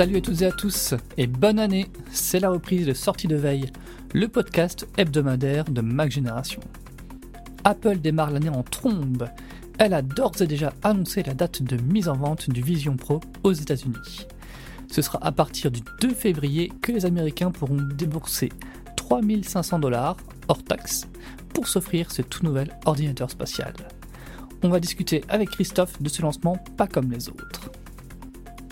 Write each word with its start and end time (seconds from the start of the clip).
Salut 0.00 0.16
à 0.16 0.20
toutes 0.22 0.40
et 0.40 0.46
à 0.46 0.50
tous 0.50 0.94
et 1.18 1.26
bonne 1.26 1.58
année 1.58 1.86
C'est 2.10 2.40
la 2.40 2.48
reprise 2.48 2.86
de 2.86 2.94
Sortie 2.94 3.28
de 3.28 3.36
Veille, 3.36 3.70
le 4.14 4.28
podcast 4.28 4.88
hebdomadaire 4.96 5.66
de 5.66 5.82
Mac 5.82 6.10
Génération. 6.10 6.62
Apple 7.64 7.98
démarre 7.98 8.30
l'année 8.30 8.48
en 8.48 8.62
trombe. 8.62 9.28
Elle 9.78 9.92
a 9.92 10.00
d'ores 10.00 10.40
et 10.40 10.46
déjà 10.46 10.72
annoncé 10.82 11.22
la 11.22 11.34
date 11.34 11.62
de 11.62 11.76
mise 11.76 12.08
en 12.08 12.16
vente 12.16 12.48
du 12.48 12.62
Vision 12.62 12.96
Pro 12.96 13.20
aux 13.42 13.52
États-Unis. 13.52 14.26
Ce 14.90 15.02
sera 15.02 15.18
à 15.20 15.32
partir 15.32 15.70
du 15.70 15.82
2 16.00 16.14
février 16.14 16.72
que 16.80 16.92
les 16.92 17.04
Américains 17.04 17.50
pourront 17.50 17.86
débourser 17.94 18.48
3500 18.96 19.80
dollars 19.80 20.16
hors 20.48 20.64
taxe 20.64 21.08
pour 21.52 21.68
s'offrir 21.68 22.10
ce 22.10 22.22
tout 22.22 22.42
nouvel 22.42 22.74
ordinateur 22.86 23.30
spatial. 23.30 23.74
On 24.62 24.70
va 24.70 24.80
discuter 24.80 25.22
avec 25.28 25.50
Christophe 25.50 26.00
de 26.00 26.08
ce 26.08 26.22
lancement 26.22 26.56
pas 26.78 26.86
comme 26.86 27.12
les 27.12 27.28
autres. 27.28 27.70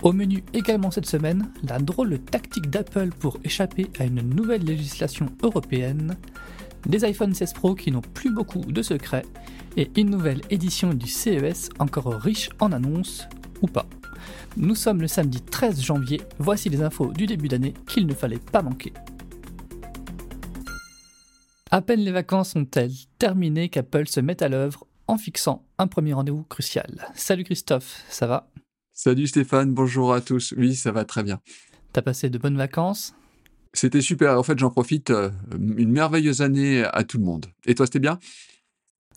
Au 0.01 0.13
menu 0.13 0.43
également 0.53 0.91
cette 0.91 1.05
semaine, 1.05 1.51
la 1.61 1.77
drôle 1.77 2.19
tactique 2.19 2.69
d'Apple 2.69 3.09
pour 3.19 3.37
échapper 3.43 3.87
à 3.99 4.05
une 4.05 4.21
nouvelle 4.21 4.63
législation 4.63 5.27
européenne, 5.43 6.15
des 6.85 7.03
iPhone 7.03 7.33
16 7.33 7.51
Pro 7.53 7.75
qui 7.75 7.91
n'ont 7.91 8.01
plus 8.01 8.33
beaucoup 8.33 8.61
de 8.61 8.81
secrets, 8.81 9.25
et 9.75 9.91
une 9.97 10.09
nouvelle 10.09 10.41
édition 10.49 10.93
du 10.93 11.07
CES 11.07 11.69
encore 11.79 12.13
riche 12.13 12.49
en 12.61 12.71
annonces, 12.71 13.27
ou 13.61 13.67
pas. 13.67 13.87
Nous 14.55 14.75
sommes 14.75 15.01
le 15.01 15.07
samedi 15.07 15.41
13 15.41 15.81
janvier, 15.81 16.21
voici 16.37 16.69
les 16.69 16.81
infos 16.81 17.11
du 17.11 17.25
début 17.25 17.49
d'année 17.49 17.73
qu'il 17.85 18.07
ne 18.07 18.13
fallait 18.13 18.39
pas 18.39 18.61
manquer. 18.61 18.93
À 21.71 21.81
peine 21.81 21.99
les 21.99 22.11
vacances 22.11 22.51
sont-elles 22.51 22.93
terminées 23.19 23.67
qu'Apple 23.67 24.07
se 24.07 24.21
met 24.21 24.41
à 24.41 24.47
l'œuvre 24.47 24.87
en 25.07 25.17
fixant 25.17 25.65
un 25.77 25.87
premier 25.87 26.13
rendez-vous 26.13 26.43
crucial. 26.43 27.11
Salut 27.15 27.43
Christophe, 27.43 28.05
ça 28.09 28.27
va? 28.27 28.49
Salut 29.01 29.27
Stéphane, 29.27 29.73
bonjour 29.73 30.13
à 30.13 30.19
tous. 30.19 30.53
Oui, 30.57 30.75
ça 30.75 30.91
va 30.91 31.05
très 31.05 31.23
bien. 31.23 31.39
T'as 31.93 32.01
passé 32.01 32.29
de 32.29 32.37
bonnes 32.37 32.57
vacances? 32.57 33.15
C'était 33.71 34.01
super. 34.01 34.37
En 34.37 34.43
fait, 34.43 34.59
j'en 34.59 34.71
profite. 34.71 35.09
euh, 35.09 35.29
Une 35.53 35.89
merveilleuse 35.89 36.41
année 36.41 36.83
à 36.83 37.05
tout 37.05 37.17
le 37.17 37.23
monde. 37.23 37.45
Et 37.65 37.75
toi, 37.75 37.85
c'était 37.85 37.99
bien? 37.99 38.19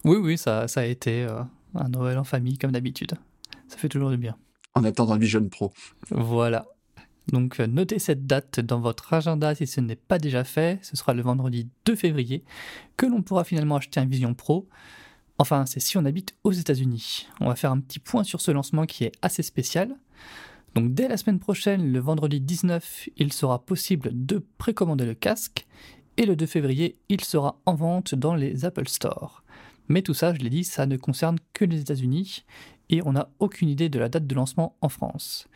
Oui, 0.04 0.18
oui, 0.18 0.38
ça, 0.38 0.68
ça 0.68 0.82
a 0.82 0.84
été 0.84 1.24
euh, 1.24 1.42
un 1.74 1.88
Noël 1.88 2.16
en 2.16 2.22
famille 2.22 2.58
comme 2.58 2.70
d'habitude. 2.70 3.14
Ça 3.66 3.76
fait 3.76 3.88
toujours 3.88 4.10
du 4.10 4.18
bien. 4.18 4.36
En 4.74 4.84
attendant 4.84 5.14
le 5.14 5.20
Vision 5.20 5.48
Pro. 5.48 5.72
Voilà. 6.10 6.64
Donc 7.32 7.58
euh, 7.58 7.66
notez 7.66 7.98
cette 7.98 8.24
date 8.24 8.60
dans 8.60 8.78
votre 8.78 9.12
agenda 9.12 9.52
si 9.56 9.66
ce 9.66 9.80
n'est 9.80 9.96
pas 9.96 10.18
déjà 10.20 10.44
fait. 10.44 10.78
Ce 10.82 10.96
sera 10.96 11.12
le 11.12 11.22
vendredi 11.22 11.68
2 11.86 11.96
février 11.96 12.44
que 12.96 13.06
l'on 13.06 13.20
pourra 13.22 13.42
finalement 13.42 13.78
acheter 13.78 13.98
un 13.98 14.06
Vision 14.06 14.32
Pro. 14.32 14.68
Enfin, 15.42 15.66
c'est 15.66 15.80
si 15.80 15.98
on 15.98 16.04
habite 16.04 16.36
aux 16.44 16.52
États-Unis. 16.52 17.26
On 17.40 17.48
va 17.48 17.56
faire 17.56 17.72
un 17.72 17.80
petit 17.80 17.98
point 17.98 18.22
sur 18.22 18.40
ce 18.40 18.52
lancement 18.52 18.86
qui 18.86 19.02
est 19.02 19.10
assez 19.22 19.42
spécial. 19.42 19.96
Donc 20.76 20.94
dès 20.94 21.08
la 21.08 21.16
semaine 21.16 21.40
prochaine, 21.40 21.90
le 21.90 21.98
vendredi 21.98 22.40
19, 22.40 23.08
il 23.16 23.32
sera 23.32 23.58
possible 23.58 24.10
de 24.12 24.46
précommander 24.58 25.04
le 25.04 25.14
casque 25.14 25.66
et 26.16 26.26
le 26.26 26.36
2 26.36 26.46
février, 26.46 26.94
il 27.08 27.22
sera 27.24 27.58
en 27.66 27.74
vente 27.74 28.14
dans 28.14 28.36
les 28.36 28.64
Apple 28.64 28.86
Store. 28.86 29.42
Mais 29.88 30.02
tout 30.02 30.14
ça, 30.14 30.32
je 30.32 30.38
l'ai 30.38 30.48
dit, 30.48 30.62
ça 30.62 30.86
ne 30.86 30.96
concerne 30.96 31.38
que 31.54 31.64
les 31.64 31.80
États-Unis 31.80 32.44
et 32.88 33.02
on 33.04 33.14
n'a 33.14 33.28
aucune 33.40 33.68
idée 33.68 33.88
de 33.88 33.98
la 33.98 34.08
date 34.08 34.28
de 34.28 34.34
lancement 34.36 34.76
en 34.80 34.88
France. 34.88 35.48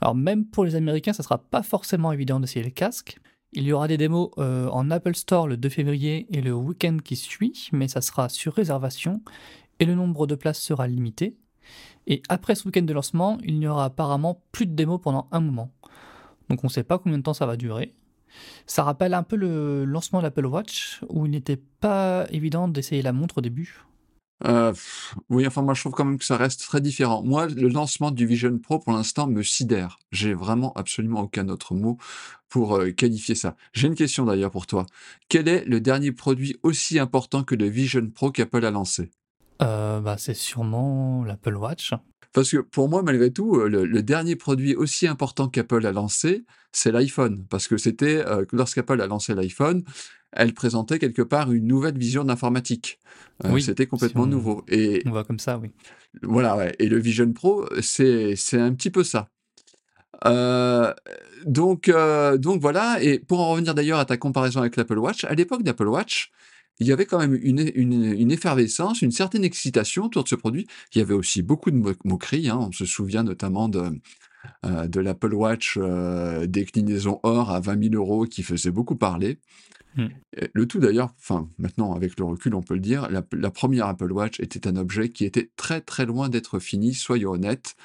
Alors 0.00 0.14
même 0.14 0.46
pour 0.46 0.64
les 0.64 0.76
Américains, 0.76 1.12
ça 1.12 1.22
sera 1.22 1.36
pas 1.36 1.62
forcément 1.62 2.10
évident 2.10 2.40
d'essayer 2.40 2.64
le 2.64 2.70
casque. 2.70 3.18
Il 3.52 3.64
y 3.64 3.72
aura 3.72 3.88
des 3.88 3.96
démos 3.96 4.30
euh, 4.38 4.68
en 4.68 4.90
Apple 4.92 5.16
Store 5.16 5.48
le 5.48 5.56
2 5.56 5.68
février 5.68 6.26
et 6.30 6.40
le 6.40 6.52
week-end 6.54 6.98
qui 7.02 7.16
suit, 7.16 7.68
mais 7.72 7.88
ça 7.88 8.00
sera 8.00 8.28
sur 8.28 8.54
réservation 8.54 9.22
et 9.80 9.86
le 9.86 9.96
nombre 9.96 10.28
de 10.28 10.36
places 10.36 10.60
sera 10.60 10.86
limité. 10.86 11.36
Et 12.06 12.22
après 12.28 12.54
ce 12.54 12.66
week-end 12.66 12.82
de 12.82 12.92
lancement, 12.92 13.38
il 13.42 13.58
n'y 13.58 13.66
aura 13.66 13.86
apparemment 13.86 14.42
plus 14.52 14.66
de 14.66 14.74
démos 14.74 15.00
pendant 15.02 15.28
un 15.32 15.40
moment. 15.40 15.72
Donc 16.48 16.62
on 16.62 16.68
ne 16.68 16.72
sait 16.72 16.84
pas 16.84 16.98
combien 16.98 17.18
de 17.18 17.22
temps 17.22 17.34
ça 17.34 17.46
va 17.46 17.56
durer. 17.56 17.94
Ça 18.66 18.84
rappelle 18.84 19.14
un 19.14 19.24
peu 19.24 19.34
le 19.34 19.84
lancement 19.84 20.20
de 20.20 20.24
l'Apple 20.24 20.46
Watch, 20.46 21.00
où 21.08 21.26
il 21.26 21.32
n'était 21.32 21.60
pas 21.80 22.26
évident 22.30 22.68
d'essayer 22.68 23.02
la 23.02 23.12
montre 23.12 23.38
au 23.38 23.40
début. 23.40 23.80
Euh, 24.46 24.72
pff, 24.72 25.14
oui, 25.28 25.46
enfin, 25.46 25.62
moi, 25.62 25.74
je 25.74 25.80
trouve 25.80 25.92
quand 25.92 26.04
même 26.04 26.18
que 26.18 26.24
ça 26.24 26.36
reste 26.36 26.60
très 26.62 26.80
différent. 26.80 27.22
Moi, 27.22 27.46
le 27.46 27.68
lancement 27.68 28.10
du 28.10 28.26
Vision 28.26 28.58
Pro, 28.58 28.78
pour 28.78 28.92
l'instant, 28.92 29.26
me 29.26 29.42
sidère. 29.42 29.98
J'ai 30.12 30.34
vraiment 30.34 30.72
absolument 30.74 31.20
aucun 31.20 31.48
autre 31.48 31.74
mot 31.74 31.98
pour 32.48 32.76
euh, 32.76 32.90
qualifier 32.90 33.34
ça. 33.34 33.56
J'ai 33.72 33.86
une 33.88 33.94
question 33.94 34.24
d'ailleurs 34.24 34.50
pour 34.50 34.66
toi. 34.66 34.86
Quel 35.28 35.46
est 35.46 35.64
le 35.66 35.80
dernier 35.80 36.12
produit 36.12 36.56
aussi 36.62 36.98
important 36.98 37.44
que 37.44 37.54
le 37.54 37.66
Vision 37.66 38.08
Pro 38.08 38.30
qu'Apple 38.30 38.64
a 38.64 38.70
lancé? 38.70 39.10
Euh, 39.62 40.00
bah, 40.00 40.16
c'est 40.18 40.34
sûrement 40.34 41.22
l'Apple 41.22 41.56
Watch. 41.56 41.92
Parce 42.32 42.50
que 42.50 42.58
pour 42.58 42.88
moi, 42.88 43.02
malgré 43.02 43.32
tout, 43.32 43.56
euh, 43.56 43.68
le, 43.68 43.84
le 43.84 44.02
dernier 44.02 44.36
produit 44.36 44.74
aussi 44.74 45.06
important 45.06 45.48
qu'Apple 45.48 45.84
a 45.84 45.92
lancé, 45.92 46.44
c'est 46.72 46.92
l'iPhone. 46.92 47.44
Parce 47.50 47.68
que 47.68 47.76
c'était, 47.76 48.24
euh, 48.26 48.44
lorsqu'Apple 48.52 49.00
a 49.00 49.06
lancé 49.06 49.34
l'iPhone, 49.34 49.82
elle 50.32 50.54
présentait 50.54 50.98
quelque 50.98 51.22
part 51.22 51.50
une 51.52 51.66
nouvelle 51.66 51.98
vision 51.98 52.24
d'informatique. 52.24 52.98
Euh, 53.44 53.50
Oui, 53.52 53.62
c'était 53.62 53.86
complètement 53.86 54.22
si 54.24 54.28
on- 54.28 54.30
nouveau. 54.30 54.64
Et 54.68 55.02
On 55.06 55.10
voit 55.10 55.24
comme 55.24 55.38
ça, 55.38 55.58
oui. 55.58 55.70
voilà, 56.22 56.56
ouais. 56.56 56.74
Et 56.78 56.88
le 56.88 56.98
Vision 56.98 57.32
Pro, 57.32 57.66
c'est, 57.80 58.34
c'est 58.36 58.58
un 58.60 58.72
petit 58.74 58.90
peu 58.90 59.02
ça. 59.04 59.28
Euh, 60.26 60.92
donc, 61.46 61.88
euh, 61.88 62.36
donc 62.36 62.60
voilà. 62.60 63.02
Et 63.02 63.18
pour 63.18 63.40
en 63.40 63.50
revenir 63.50 63.74
d'ailleurs 63.74 63.98
à 63.98 64.04
ta 64.04 64.16
comparaison 64.16 64.60
avec 64.60 64.76
l'Apple 64.76 64.98
Watch, 64.98 65.24
à 65.24 65.34
l'époque 65.34 65.62
d'Apple 65.62 65.88
Watch, 65.88 66.30
il 66.78 66.86
y 66.86 66.92
avait 66.92 67.06
quand 67.06 67.18
même 67.18 67.38
une, 67.42 67.70
une, 67.74 68.04
une 68.04 68.30
effervescence, 68.30 69.02
une 69.02 69.10
certaine 69.12 69.44
excitation 69.44 70.04
autour 70.04 70.24
de 70.24 70.28
ce 70.28 70.34
produit. 70.34 70.66
Il 70.94 70.98
y 70.98 71.02
avait 71.02 71.14
aussi 71.14 71.42
beaucoup 71.42 71.70
de 71.70 71.76
mo- 71.76 71.92
moqueries. 72.04 72.48
hein. 72.48 72.58
On 72.60 72.72
se 72.72 72.86
souvient 72.86 73.22
notamment 73.22 73.68
de, 73.68 73.82
euh, 74.64 74.86
de 74.86 75.00
l'Apple 75.00 75.34
Watch 75.34 75.76
euh, 75.80 76.46
déclinaison 76.46 77.20
or 77.22 77.50
à 77.50 77.60
20 77.60 77.82
000 77.90 77.94
euros 77.94 78.24
qui 78.24 78.42
faisait 78.42 78.70
beaucoup 78.70 78.96
parler. 78.96 79.38
Hmm. 79.96 80.08
Et 80.36 80.50
Le 80.52 80.66
tout 80.66 80.78
d'ailleurs, 80.78 81.14
enfin 81.18 81.48
maintenant 81.58 81.94
avec 81.94 82.18
le 82.18 82.24
recul 82.24 82.54
on 82.54 82.62
peut 82.62 82.74
le 82.74 82.80
dire, 82.80 83.08
la, 83.10 83.50
première 83.50 83.86
Apple 83.86 84.12
Watch 84.12 84.38
était 84.40 84.68
un 84.68 84.76
objet 84.76 85.08
qui 85.08 85.24
était 85.24 85.50
très 85.56 85.80
très 85.80 86.06
loin 86.06 86.28
d'être 86.28 86.58
fini, 86.58 86.94
soyons 86.94 87.32
honnêtes. 87.32 87.76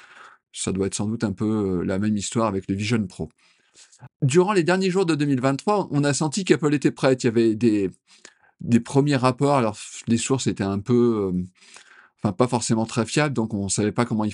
Ça 0.52 0.72
doit 0.72 0.86
être 0.86 0.94
sans 0.94 1.06
doute 1.06 1.24
un 1.24 1.32
peu 1.32 1.44
euh, 1.80 1.84
la 1.84 1.98
même 1.98 2.16
histoire 2.16 2.46
avec 2.46 2.66
le 2.68 2.74
Vision 2.74 3.04
Pro. 3.06 3.28
Durant 4.22 4.52
les 4.52 4.62
derniers 4.62 4.90
jours 4.90 5.04
de 5.04 5.14
2023, 5.14 5.88
on 5.90 6.02
a 6.04 6.14
senti 6.14 6.44
qu'Apple 6.44 6.72
était 6.72 6.90
prête. 6.90 7.24
Il 7.24 7.26
y 7.26 7.28
avait 7.28 7.54
des, 7.54 7.90
premiers 8.80 9.16
rapports. 9.16 9.56
Alors, 9.56 9.76
les 10.06 10.16
sources 10.16 10.46
étaient 10.46 10.64
un 10.64 10.78
peu, 10.78 11.34
euh, 11.34 11.42
enfin, 12.22 12.32
pas 12.32 12.48
forcément 12.48 12.86
très 12.86 13.04
fiables, 13.04 13.34
donc 13.34 13.52
on 13.52 13.68
savait 13.68 13.92
pas 13.92 14.06
comment 14.06 14.24
il 14.24 14.32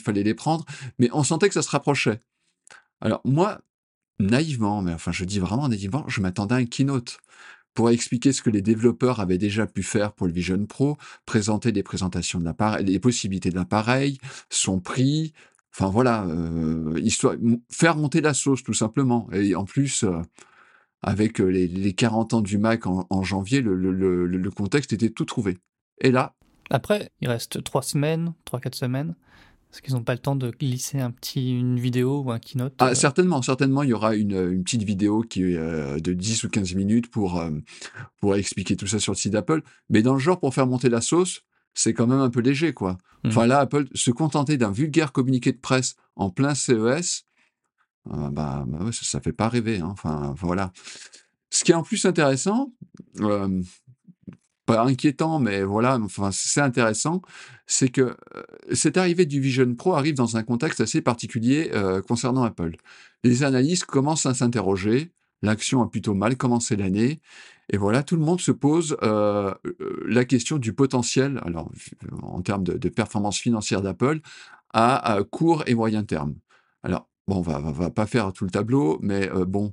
fallait 0.00 0.22
les 0.24 0.34
prendre, 0.34 0.64
mais 0.98 1.08
on 1.12 1.22
sentait 1.22 1.46
que 1.46 1.54
ça 1.54 1.62
se 1.62 1.70
rapprochait. 1.70 2.18
Alors, 3.00 3.20
moi, 3.24 3.60
naïvement, 4.20 4.82
mais 4.82 4.92
enfin, 4.92 5.12
je 5.12 5.24
dis 5.24 5.38
vraiment 5.38 5.68
naïvement, 5.68 6.04
je 6.08 6.20
m'attendais 6.20 6.54
à 6.54 6.58
un 6.58 6.64
keynote 6.64 7.18
pour 7.74 7.90
expliquer 7.90 8.32
ce 8.32 8.42
que 8.42 8.50
les 8.50 8.62
développeurs 8.62 9.20
avaient 9.20 9.38
déjà 9.38 9.66
pu 9.66 9.82
faire 9.82 10.12
pour 10.12 10.26
le 10.26 10.32
Vision 10.32 10.66
Pro, 10.66 10.96
présenter 11.26 11.70
des 11.70 11.82
présentations 11.84 12.40
de 12.40 12.44
l'appareil, 12.44 12.84
les 12.84 12.98
possibilités 12.98 13.50
de 13.50 13.54
l'appareil, 13.54 14.18
son 14.50 14.80
prix, 14.80 15.32
enfin 15.72 15.88
voilà, 15.88 16.24
euh, 16.26 16.98
histoire, 17.00 17.36
faire 17.70 17.96
monter 17.96 18.20
la 18.20 18.34
sauce 18.34 18.64
tout 18.64 18.74
simplement. 18.74 19.28
Et 19.32 19.54
en 19.54 19.64
plus, 19.64 20.02
euh, 20.02 20.20
avec 21.02 21.38
les, 21.38 21.68
les, 21.68 21.92
40 21.92 22.34
ans 22.34 22.40
du 22.40 22.58
Mac 22.58 22.86
en, 22.86 23.22
janvier, 23.22 23.60
le, 23.60 23.76
le, 23.76 24.50
contexte 24.50 24.92
était 24.92 25.10
tout 25.10 25.24
trouvé. 25.24 25.58
Et 26.00 26.10
là. 26.10 26.34
Après, 26.70 27.10
il 27.20 27.28
reste 27.28 27.62
3 27.62 27.82
semaines, 27.82 28.34
3-4 28.50 28.74
semaines. 28.74 29.14
Est-ce 29.70 29.82
qu'ils 29.82 29.94
n'ont 29.94 30.02
pas 30.02 30.14
le 30.14 30.18
temps 30.18 30.36
de 30.36 30.50
glisser 30.50 30.98
un 30.98 31.10
petit, 31.10 31.50
une 31.50 31.78
vidéo 31.78 32.22
ou 32.22 32.30
un 32.30 32.38
keynote 32.38 32.74
ah, 32.78 32.94
Certainement, 32.94 33.42
certainement, 33.42 33.82
il 33.82 33.90
y 33.90 33.92
aura 33.92 34.14
une, 34.14 34.52
une 34.52 34.64
petite 34.64 34.82
vidéo 34.82 35.22
qui 35.22 35.42
est 35.42 35.56
euh, 35.56 35.98
de 35.98 36.14
10 36.14 36.44
ou 36.44 36.48
15 36.48 36.74
minutes 36.74 37.10
pour, 37.10 37.38
euh, 37.38 37.50
pour 38.20 38.34
expliquer 38.34 38.76
tout 38.76 38.86
ça 38.86 38.98
sur 38.98 39.12
le 39.12 39.18
site 39.18 39.32
d'Apple. 39.32 39.62
Mais 39.90 40.02
dans 40.02 40.14
le 40.14 40.20
genre, 40.20 40.40
pour 40.40 40.54
faire 40.54 40.66
monter 40.66 40.88
la 40.88 41.02
sauce, 41.02 41.42
c'est 41.74 41.92
quand 41.92 42.06
même 42.06 42.20
un 42.20 42.30
peu 42.30 42.40
léger, 42.40 42.72
quoi. 42.72 42.92
Mmh. 43.24 43.28
Enfin 43.28 43.46
là, 43.46 43.60
Apple 43.60 43.86
se 43.94 44.10
contenter 44.10 44.56
d'un 44.56 44.72
vulgaire 44.72 45.12
communiqué 45.12 45.52
de 45.52 45.58
presse 45.58 45.96
en 46.16 46.30
plein 46.30 46.54
CES, 46.54 47.26
euh, 48.12 48.30
bah, 48.30 48.64
bah 48.66 48.78
ça, 48.92 49.04
ça, 49.04 49.20
fait 49.20 49.32
pas 49.32 49.48
rêver. 49.48 49.80
Hein. 49.80 49.88
Enfin, 49.90 50.34
voilà. 50.38 50.72
Ce 51.50 51.64
qui 51.64 51.72
est 51.72 51.74
en 51.74 51.82
plus 51.82 52.04
intéressant, 52.04 52.72
euh, 53.20 53.62
pas 54.68 54.82
inquiétant, 54.84 55.38
mais 55.38 55.62
voilà, 55.62 55.98
enfin, 55.98 56.28
c'est 56.30 56.60
intéressant, 56.60 57.22
c'est 57.66 57.88
que 57.88 58.02
euh, 58.02 58.42
cette 58.72 58.98
arrivée 58.98 59.24
du 59.24 59.40
Vision 59.40 59.74
Pro 59.74 59.94
arrive 59.94 60.14
dans 60.14 60.36
un 60.36 60.42
contexte 60.42 60.82
assez 60.82 61.00
particulier 61.00 61.70
euh, 61.72 62.02
concernant 62.02 62.42
Apple. 62.42 62.76
Les 63.24 63.44
analystes 63.44 63.86
commencent 63.86 64.26
à 64.26 64.34
s'interroger, 64.34 65.10
l'action 65.40 65.82
a 65.82 65.88
plutôt 65.88 66.12
mal 66.12 66.36
commencé 66.36 66.76
l'année, 66.76 67.22
et 67.72 67.78
voilà, 67.78 68.02
tout 68.02 68.16
le 68.16 68.22
monde 68.22 68.42
se 68.42 68.52
pose 68.52 68.98
euh, 69.02 69.54
la 70.06 70.26
question 70.26 70.58
du 70.58 70.74
potentiel, 70.74 71.40
alors 71.46 71.72
en 72.22 72.42
termes 72.42 72.64
de, 72.64 72.74
de 72.74 72.88
performance 72.90 73.38
financière 73.38 73.80
d'Apple, 73.80 74.20
à, 74.74 75.14
à, 75.14 75.24
court 75.24 75.64
et 75.66 75.74
moyen 75.74 76.04
terme. 76.04 76.34
Alors, 76.82 77.08
bon, 77.28 77.36
on 77.36 77.42
va, 77.42 77.60
va 77.60 77.90
pas 77.90 78.06
faire 78.06 78.32
tout 78.32 78.44
le 78.44 78.50
tableau, 78.50 78.98
mais 79.02 79.30
euh, 79.30 79.44
bon, 79.44 79.72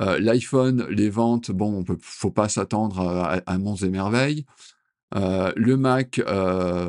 euh, 0.00 0.18
l'iPhone, 0.18 0.86
les 0.90 1.08
ventes, 1.08 1.50
bon, 1.50 1.72
on 1.78 1.84
peut, 1.84 1.96
faut 2.02 2.30
pas 2.30 2.48
s'attendre 2.48 3.00
à, 3.00 3.40
à 3.46 3.58
monts 3.58 3.76
et 3.76 3.88
merveilles. 3.88 4.44
Euh, 5.14 5.52
le 5.56 5.78
Mac, 5.78 6.20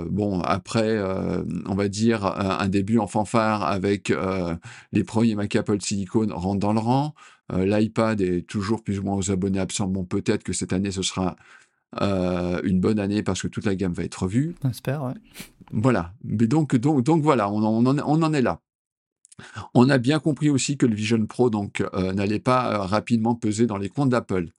bon, 0.09 0.41
après, 0.41 1.01
on 1.65 1.75
va 1.75 1.87
dire 1.87 2.25
un, 2.25 2.67
début 2.67 2.97
en 2.97 3.07
fanfare 3.07 3.63
avec 3.63 4.11
les 4.91 5.03
premiers 5.05 5.35
Mac 5.35 5.55
Apple 5.55 5.81
Silicon 5.81 6.27
rentre 6.31 6.59
dans 6.59 6.73
le 6.73 6.79
rang. 6.79 7.13
L'iPad 7.53 8.19
est 8.19 8.45
toujours 8.45 8.83
plus 8.83 8.99
ou 8.99 9.03
moins 9.03 9.15
aux 9.15 9.31
abonnés 9.31 9.59
absents. 9.59 9.87
Bon, 9.87 10.03
peut-être 10.03 10.43
que 10.43 10.51
cette 10.51 10.73
année, 10.73 10.91
ce 10.91 11.01
sera 11.01 11.37
une 12.01 12.81
bonne 12.81 12.99
année 12.99 13.23
parce 13.23 13.41
que 13.41 13.47
toute 13.47 13.65
la 13.65 13.75
gamme 13.75 13.93
va 13.93 14.03
être 14.03 14.23
revue. 14.23 14.53
On 14.65 14.69
espère, 14.69 15.01
ouais. 15.03 15.13
Voilà. 15.71 16.11
Mais 16.25 16.47
donc, 16.47 16.75
donc, 16.75 17.03
donc 17.03 17.23
voilà, 17.23 17.49
on, 17.49 17.63
on, 17.63 17.85
en, 17.85 17.99
on 17.99 18.21
en 18.21 18.33
est 18.33 18.41
là. 18.41 18.59
On 19.73 19.89
a 19.89 19.97
bien 19.97 20.19
compris 20.19 20.49
aussi 20.49 20.77
que 20.77 20.85
le 20.85 20.95
Vision 20.95 21.25
Pro 21.25 21.49
donc 21.49 21.83
euh, 21.93 22.13
n'allait 22.13 22.39
pas 22.39 22.73
euh, 22.73 22.77
rapidement 22.79 23.35
peser 23.35 23.65
dans 23.65 23.77
les 23.77 23.89
comptes 23.89 24.09
d'Apple. 24.09 24.49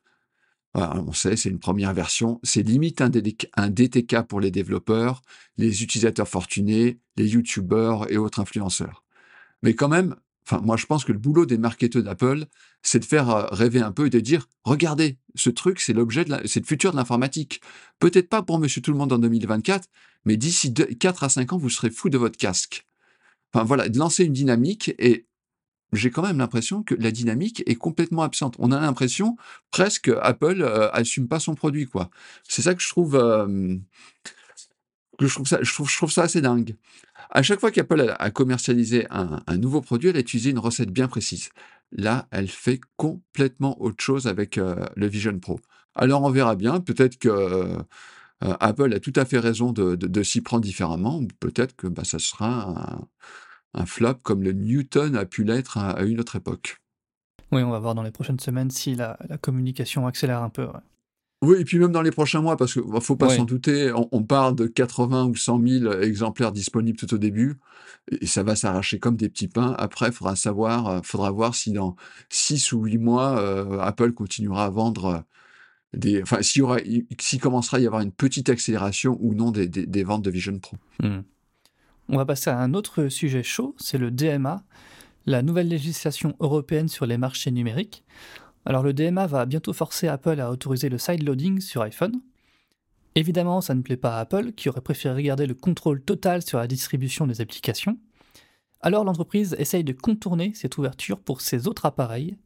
on 0.74 1.12
sait, 1.12 1.36
c'est 1.36 1.48
une 1.48 1.58
première 1.58 1.92
version, 1.94 2.40
c'est 2.42 2.62
limite 2.62 3.00
un, 3.00 3.10
DTK 3.10 4.22
pour 4.22 4.40
les 4.40 4.50
développeurs, 4.50 5.22
les 5.56 5.82
utilisateurs 5.82 6.28
fortunés, 6.28 7.00
les 7.16 7.28
YouTubeurs 7.28 8.10
et 8.10 8.16
autres 8.16 8.40
influenceurs. 8.40 9.04
Mais 9.62 9.74
quand 9.74 9.88
même, 9.88 10.16
enfin, 10.46 10.60
moi 10.62 10.76
je 10.76 10.86
pense 10.86 11.04
que 11.04 11.12
le 11.12 11.18
boulot 11.18 11.46
des 11.46 11.58
marketeurs 11.58 12.02
d'Apple, 12.02 12.46
c'est 12.82 13.00
de 13.00 13.04
faire 13.04 13.30
euh, 13.30 13.46
rêver 13.50 13.80
un 13.80 13.92
peu 13.92 14.06
et 14.06 14.10
de 14.10 14.20
dire, 14.20 14.48
regardez, 14.64 15.18
ce 15.34 15.50
truc, 15.50 15.80
c'est 15.80 15.92
l'objet, 15.92 16.24
c'est 16.46 16.60
le 16.60 16.66
futur 16.66 16.92
de 16.92 16.96
l'informatique. 16.96 17.60
Peut-être 17.98 18.28
pas 18.28 18.42
pour 18.42 18.58
Monsieur 18.58 18.80
Tout 18.80 18.92
le 18.92 18.98
Monde 18.98 19.12
en 19.12 19.18
2024, 19.18 19.88
mais 20.24 20.36
d'ici 20.36 20.72
4 20.72 21.24
à 21.24 21.28
5 21.28 21.52
ans, 21.52 21.58
vous 21.58 21.70
serez 21.70 21.90
fou 21.90 22.08
de 22.08 22.18
votre 22.18 22.36
casque. 22.36 22.86
Enfin 23.52 23.64
voilà, 23.64 23.88
de 23.88 23.98
lancer 23.98 24.24
une 24.24 24.32
dynamique 24.32 24.94
et 24.98 25.26
j'ai 25.92 26.10
quand 26.10 26.22
même 26.22 26.38
l'impression 26.38 26.82
que 26.82 26.94
la 26.94 27.10
dynamique 27.10 27.62
est 27.66 27.74
complètement 27.74 28.22
absente. 28.22 28.54
On 28.58 28.70
a 28.70 28.80
l'impression 28.80 29.36
presque 29.70 30.10
Apple 30.22 30.62
euh, 30.62 30.90
assume 30.92 31.26
pas 31.26 31.40
son 31.40 31.54
produit 31.54 31.86
quoi. 31.86 32.10
C'est 32.48 32.62
ça 32.62 32.74
que 32.74 32.82
je 32.82 32.88
trouve 32.88 33.16
je 35.20 35.96
trouve 35.96 36.10
ça 36.10 36.22
assez 36.22 36.40
dingue. 36.40 36.76
À 37.30 37.42
chaque 37.42 37.60
fois 37.60 37.70
qu'Apple 37.70 38.00
a, 38.00 38.14
a, 38.14 38.30
commercialisé 38.30 39.06
un, 39.10 39.42
un, 39.46 39.56
nouveau 39.58 39.80
produit, 39.80 40.08
elle 40.08 40.16
a 40.16 40.20
utilisé 40.20 40.50
une 40.50 40.58
recette 40.58 40.90
bien 40.90 41.08
précise. 41.08 41.50
Là, 41.92 42.26
elle 42.30 42.48
fait 42.48 42.80
complètement 42.96 43.80
autre 43.82 44.02
chose 44.02 44.26
avec 44.26 44.58
euh, 44.58 44.86
le 44.96 45.06
Vision 45.06 45.38
Pro. 45.38 45.60
Alors 45.94 46.22
on 46.22 46.30
verra 46.30 46.54
bien. 46.56 46.80
Peut-être 46.80 47.18
que 47.18 47.76
euh, 48.44 48.54
Apple 48.60 48.92
a 48.94 49.00
tout 49.00 49.12
à 49.16 49.24
fait 49.24 49.38
raison 49.38 49.72
de, 49.72 49.96
de, 49.96 50.06
de 50.06 50.22
s'y 50.22 50.40
prendre 50.40 50.62
différemment. 50.62 51.22
Peut-être 51.40 51.76
que 51.76 51.86
bah, 51.86 52.04
ça 52.04 52.18
sera 52.18 52.70
un, 52.70 53.08
un 53.74 53.86
flop 53.86 54.14
comme 54.22 54.42
le 54.42 54.52
Newton 54.52 55.16
a 55.16 55.26
pu 55.26 55.44
l'être 55.44 55.78
à, 55.78 55.90
à, 55.90 56.04
une 56.04 56.20
autre 56.20 56.36
époque. 56.36 56.78
Oui, 57.52 57.62
on 57.62 57.70
va 57.70 57.78
voir 57.78 57.94
dans 57.94 58.02
les 58.02 58.12
prochaines 58.12 58.40
semaines 58.40 58.70
si 58.70 58.94
la, 58.94 59.18
la 59.28 59.38
communication 59.38 60.06
accélère 60.06 60.42
un 60.42 60.50
peu. 60.50 60.66
Ouais. 60.66 60.80
Oui, 61.42 61.56
et 61.58 61.64
puis 61.64 61.78
même 61.78 61.90
dans 61.90 62.02
les 62.02 62.10
prochains 62.10 62.42
mois, 62.42 62.58
parce 62.58 62.74
qu'il 62.74 62.82
ne 62.86 63.00
faut 63.00 63.16
pas 63.16 63.28
ouais. 63.28 63.36
s'en 63.36 63.44
douter, 63.44 63.92
on, 63.92 64.08
on, 64.12 64.22
parle 64.22 64.54
de 64.54 64.66
80 64.66 65.24
ou 65.24 65.34
100 65.34 65.60
000 65.66 65.92
exemplaires 66.02 66.52
disponibles 66.52 66.98
tout 66.98 67.14
au 67.14 67.18
début, 67.18 67.58
et 68.20 68.26
ça 68.26 68.42
va 68.42 68.56
s'arracher 68.56 68.98
comme 68.98 69.16
des 69.16 69.30
petits 69.30 69.48
pains. 69.48 69.74
Après, 69.78 70.08
il 70.08 70.12
faudra 70.12 70.36
savoir, 70.36 71.00
faudra 71.02 71.30
voir 71.30 71.54
si 71.54 71.72
dans 71.72 71.96
6 72.28 72.72
ou 72.72 72.84
8 72.84 72.98
mois, 72.98 73.38
euh, 73.40 73.78
Apple 73.80 74.12
continuera 74.12 74.66
à 74.66 74.70
vendre 74.70 75.24
s'il 75.92 77.40
commencera 77.40 77.76
à 77.76 77.80
y 77.80 77.86
avoir 77.86 78.02
une 78.02 78.12
petite 78.12 78.48
accélération 78.48 79.16
ou 79.20 79.34
non 79.34 79.50
des, 79.50 80.04
ventes 80.04 80.22
de 80.22 80.30
Vision 80.30 80.58
Pro. 80.58 80.76
Mmh. 81.02 81.20
On 82.08 82.16
va 82.16 82.26
passer 82.26 82.50
à 82.50 82.58
un 82.58 82.74
autre 82.74 83.08
sujet 83.08 83.42
chaud, 83.42 83.74
c'est 83.78 83.98
le 83.98 84.10
DMA, 84.10 84.64
la 85.26 85.42
nouvelle 85.42 85.68
législation 85.68 86.34
européenne 86.40 86.88
sur 86.88 87.06
les 87.06 87.18
marchés 87.18 87.50
numériques. 87.50 88.04
Alors 88.64 88.82
le 88.82 88.92
DMA 88.92 89.26
va 89.26 89.46
bientôt 89.46 89.72
forcer 89.72 90.08
Apple 90.08 90.40
à 90.40 90.50
autoriser 90.50 90.88
le 90.88 90.98
sideloading 90.98 91.60
sur 91.60 91.82
iPhone. 91.82 92.20
Évidemment, 93.14 93.60
ça 93.60 93.74
ne 93.74 93.82
plaît 93.82 93.96
pas 93.96 94.16
à 94.16 94.20
Apple, 94.20 94.52
qui 94.52 94.68
aurait 94.68 94.80
préféré 94.80 95.22
garder 95.22 95.46
le 95.46 95.54
contrôle 95.54 96.00
total 96.02 96.42
sur 96.42 96.58
la 96.58 96.66
distribution 96.66 97.26
des 97.26 97.40
applications. 97.40 97.98
Alors 98.80 99.04
l'entreprise 99.04 99.54
essaye 99.58 99.84
de 99.84 99.92
contourner 99.92 100.52
cette 100.54 100.78
ouverture 100.78 101.20
pour 101.20 101.40
ses 101.40 101.68
autres 101.68 101.86
appareils. 101.86 102.36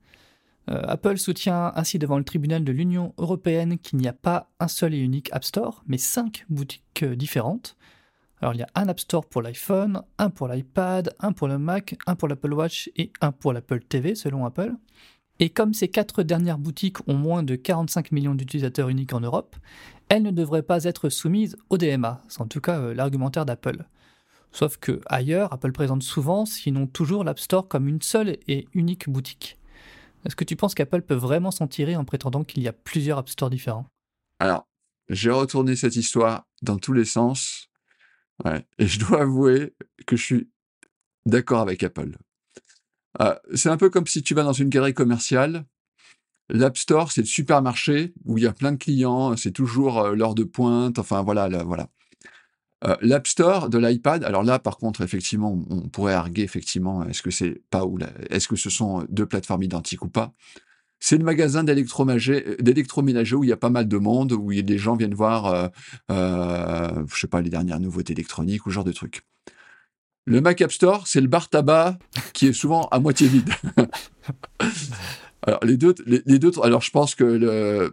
Euh, 0.70 0.82
Apple 0.86 1.18
soutient 1.18 1.72
ainsi 1.74 1.98
devant 1.98 2.18
le 2.18 2.24
tribunal 2.24 2.64
de 2.64 2.72
l'Union 2.72 3.12
européenne 3.18 3.78
qu'il 3.78 3.98
n'y 3.98 4.08
a 4.08 4.12
pas 4.12 4.50
un 4.60 4.68
seul 4.68 4.94
et 4.94 4.98
unique 4.98 5.28
App 5.32 5.44
Store, 5.44 5.82
mais 5.86 5.98
cinq 5.98 6.46
boutiques 6.48 7.02
euh, 7.02 7.16
différentes. 7.16 7.76
Alors 8.40 8.54
il 8.54 8.58
y 8.58 8.62
a 8.62 8.68
un 8.74 8.88
App 8.88 9.00
Store 9.00 9.26
pour 9.26 9.42
l'iPhone, 9.42 10.02
un 10.18 10.30
pour 10.30 10.48
l'iPad, 10.48 11.14
un 11.20 11.32
pour 11.32 11.48
le 11.48 11.58
Mac, 11.58 11.96
un 12.06 12.14
pour 12.14 12.28
l'Apple 12.28 12.52
Watch 12.52 12.90
et 12.96 13.12
un 13.20 13.32
pour 13.32 13.52
l'Apple 13.52 13.80
TV 13.80 14.14
selon 14.14 14.44
Apple. 14.44 14.74
Et 15.40 15.50
comme 15.50 15.74
ces 15.74 15.88
quatre 15.88 16.22
dernières 16.22 16.58
boutiques 16.58 17.06
ont 17.08 17.16
moins 17.16 17.42
de 17.42 17.56
45 17.56 18.12
millions 18.12 18.34
d'utilisateurs 18.34 18.88
uniques 18.88 19.12
en 19.12 19.20
Europe, 19.20 19.56
elles 20.08 20.22
ne 20.22 20.30
devraient 20.30 20.62
pas 20.62 20.84
être 20.84 21.08
soumises 21.08 21.56
au 21.70 21.78
DMA, 21.78 22.22
c'est 22.28 22.40
en 22.40 22.46
tout 22.46 22.60
cas 22.60 22.78
euh, 22.78 22.94
l'argumentaire 22.94 23.44
d'Apple. 23.44 23.84
Sauf 24.52 24.76
que 24.76 25.00
ailleurs, 25.06 25.52
Apple 25.52 25.72
présente 25.72 26.04
souvent, 26.04 26.46
sinon 26.46 26.86
toujours, 26.86 27.24
l'App 27.24 27.40
Store 27.40 27.66
comme 27.66 27.88
une 27.88 28.02
seule 28.02 28.36
et 28.46 28.68
unique 28.72 29.08
boutique. 29.08 29.58
Est-ce 30.24 30.36
que 30.36 30.44
tu 30.44 30.56
penses 30.56 30.74
qu'Apple 30.74 31.02
peut 31.02 31.14
vraiment 31.14 31.50
s'en 31.50 31.66
tirer 31.66 31.96
en 31.96 32.04
prétendant 32.04 32.44
qu'il 32.44 32.62
y 32.62 32.68
a 32.68 32.72
plusieurs 32.72 33.18
App 33.18 33.28
Store 33.28 33.50
différents? 33.50 33.86
Alors, 34.38 34.66
j'ai 35.08 35.30
retourné 35.30 35.76
cette 35.76 35.96
histoire 35.96 36.46
dans 36.62 36.78
tous 36.78 36.92
les 36.92 37.04
sens. 37.04 37.68
Et 38.78 38.86
je 38.86 38.98
dois 38.98 39.22
avouer 39.22 39.74
que 40.06 40.16
je 40.16 40.22
suis 40.22 40.50
d'accord 41.26 41.60
avec 41.60 41.82
Apple. 41.82 42.16
Euh, 43.20 43.34
c'est 43.54 43.68
un 43.68 43.76
peu 43.76 43.90
comme 43.90 44.06
si 44.06 44.22
tu 44.22 44.34
vas 44.34 44.42
dans 44.42 44.52
une 44.52 44.68
galerie 44.68 44.94
commerciale. 44.94 45.66
L'App 46.48 46.76
Store, 46.76 47.12
c'est 47.12 47.22
le 47.22 47.26
supermarché 47.26 48.12
où 48.24 48.36
il 48.36 48.44
y 48.44 48.46
a 48.46 48.52
plein 48.52 48.72
de 48.72 48.76
clients, 48.76 49.36
c'est 49.36 49.52
toujours 49.52 50.00
euh, 50.00 50.14
l'heure 50.14 50.34
de 50.34 50.44
pointe, 50.44 50.98
enfin 50.98 51.22
voilà, 51.22 51.48
là, 51.48 51.62
voilà. 51.62 51.88
Euh, 52.86 52.96
L'App 53.00 53.26
Store 53.26 53.70
de 53.70 53.78
l'iPad, 53.78 54.24
alors 54.24 54.42
là, 54.42 54.58
par 54.58 54.76
contre, 54.76 55.00
effectivement, 55.00 55.58
on 55.70 55.88
pourrait 55.88 56.14
arguer, 56.14 56.42
effectivement, 56.42 57.04
est-ce 57.04 57.22
que 57.22 57.30
c'est 57.30 57.62
pas 57.70 57.84
ou 57.84 57.98
est-ce 58.30 58.48
que 58.48 58.56
ce 58.56 58.70
sont 58.70 59.06
deux 59.08 59.26
plateformes 59.26 59.62
identiques 59.62 60.04
ou 60.04 60.08
pas? 60.08 60.32
C'est 61.00 61.18
le 61.18 61.24
magasin 61.24 61.64
d'électroménager 61.64 63.36
où 63.36 63.44
il 63.44 63.50
y 63.50 63.52
a 63.52 63.56
pas 63.56 63.68
mal 63.68 63.88
de 63.88 63.96
monde, 63.98 64.32
où 64.32 64.52
des 64.54 64.78
gens 64.78 64.96
viennent 64.96 65.14
voir, 65.14 65.46
euh, 65.46 65.68
euh, 66.10 67.04
je 67.12 67.20
sais 67.20 67.26
pas, 67.26 67.42
les 67.42 67.50
dernières 67.50 67.80
nouveautés 67.80 68.14
électroniques 68.14 68.64
ou 68.66 68.70
ce 68.70 68.74
genre 68.74 68.84
de 68.84 68.92
trucs. 68.92 69.22
Le 70.26 70.40
Mac 70.40 70.62
App 70.62 70.72
Store, 70.72 71.06
c'est 71.06 71.20
le 71.20 71.26
bar 71.26 71.50
tabac 71.50 71.98
qui 72.32 72.46
est 72.46 72.54
souvent 72.54 72.88
à 72.90 73.00
moitié 73.00 73.28
vide. 73.28 73.50
alors 75.46 75.64
les 75.64 75.76
deux, 75.76 75.94
les, 76.06 76.38
deux, 76.38 76.50
alors 76.62 76.80
je 76.80 76.90
pense 76.90 77.14
que 77.14 77.24
le, 77.24 77.92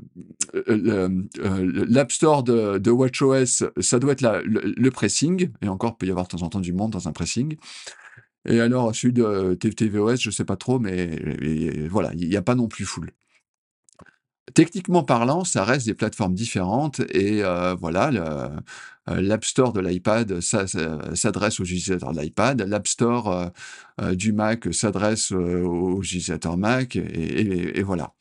l'App 1.88 2.12
Store 2.12 2.44
de, 2.44 2.90
WatchOS, 2.90 3.66
ça 3.80 4.00
doit 4.00 4.14
être 4.14 4.42
le, 4.46 4.90
pressing, 4.90 5.50
et 5.62 5.68
encore, 5.68 5.98
peut 5.98 6.06
y 6.06 6.12
avoir 6.12 6.28
de 6.28 6.38
temps 6.38 6.44
en 6.44 6.50
temps 6.50 6.60
du 6.60 6.74
monde 6.74 6.92
dans 6.92 7.08
un 7.08 7.12
pressing. 7.12 7.58
Et 8.46 8.60
alors, 8.60 8.96
celui 8.96 9.14
de 9.14 9.54
tvOS, 9.54 10.18
je 10.18 10.32
sais 10.32 10.46
pas 10.46 10.56
trop, 10.56 10.80
mais 10.80 11.20
voilà, 11.90 12.12
il 12.16 12.28
n'y 12.28 12.38
a 12.38 12.42
pas 12.42 12.56
non 12.56 12.68
plus 12.68 12.86
full. 12.86 13.12
Techniquement 14.54 15.04
parlant, 15.04 15.44
ça 15.44 15.64
reste 15.64 15.86
des 15.86 15.94
plateformes 15.94 16.34
différentes 16.34 17.00
et 17.00 17.44
euh, 17.44 17.76
voilà, 17.76 18.10
euh, 19.08 19.22
l'App 19.22 19.46
Store 19.46 19.72
de 19.72 19.80
l'iPad 19.80 20.40
s'adresse 20.42 21.60
aux 21.60 21.64
utilisateurs 21.64 22.12
de 22.12 22.20
l'iPad, 22.20 22.62
l'App 22.62 22.88
Store 22.88 23.52
euh, 24.02 24.16
du 24.16 24.34
Mac 24.34 24.74
s'adresse 24.74 25.32
aux 25.32 26.02
utilisateurs 26.02 26.58
Mac 26.58 26.96
et, 26.96 27.84
voilà. 27.84 28.14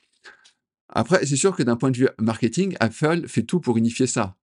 Après, 0.88 1.24
c'est 1.24 1.36
sûr 1.36 1.54
que 1.54 1.62
d'un 1.62 1.76
point 1.76 1.90
de 1.90 1.96
vue 1.96 2.08
marketing, 2.18 2.76
Apple 2.80 3.28
fait 3.28 3.44
tout 3.44 3.60
pour 3.60 3.76
unifier 3.76 4.06
ça. 4.06 4.36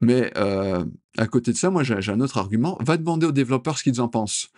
Mais 0.00 0.32
à 0.36 1.26
côté 1.26 1.52
de 1.52 1.56
ça, 1.56 1.70
moi 1.70 1.82
j'ai 1.82 2.12
un 2.12 2.20
autre 2.20 2.38
argument. 2.38 2.78
Va 2.80 2.96
demander 2.96 3.26
aux 3.26 3.32
développeurs 3.32 3.78
ce 3.78 3.82
qu'ils 3.82 4.00
en 4.00 4.08
pensent. 4.08 4.48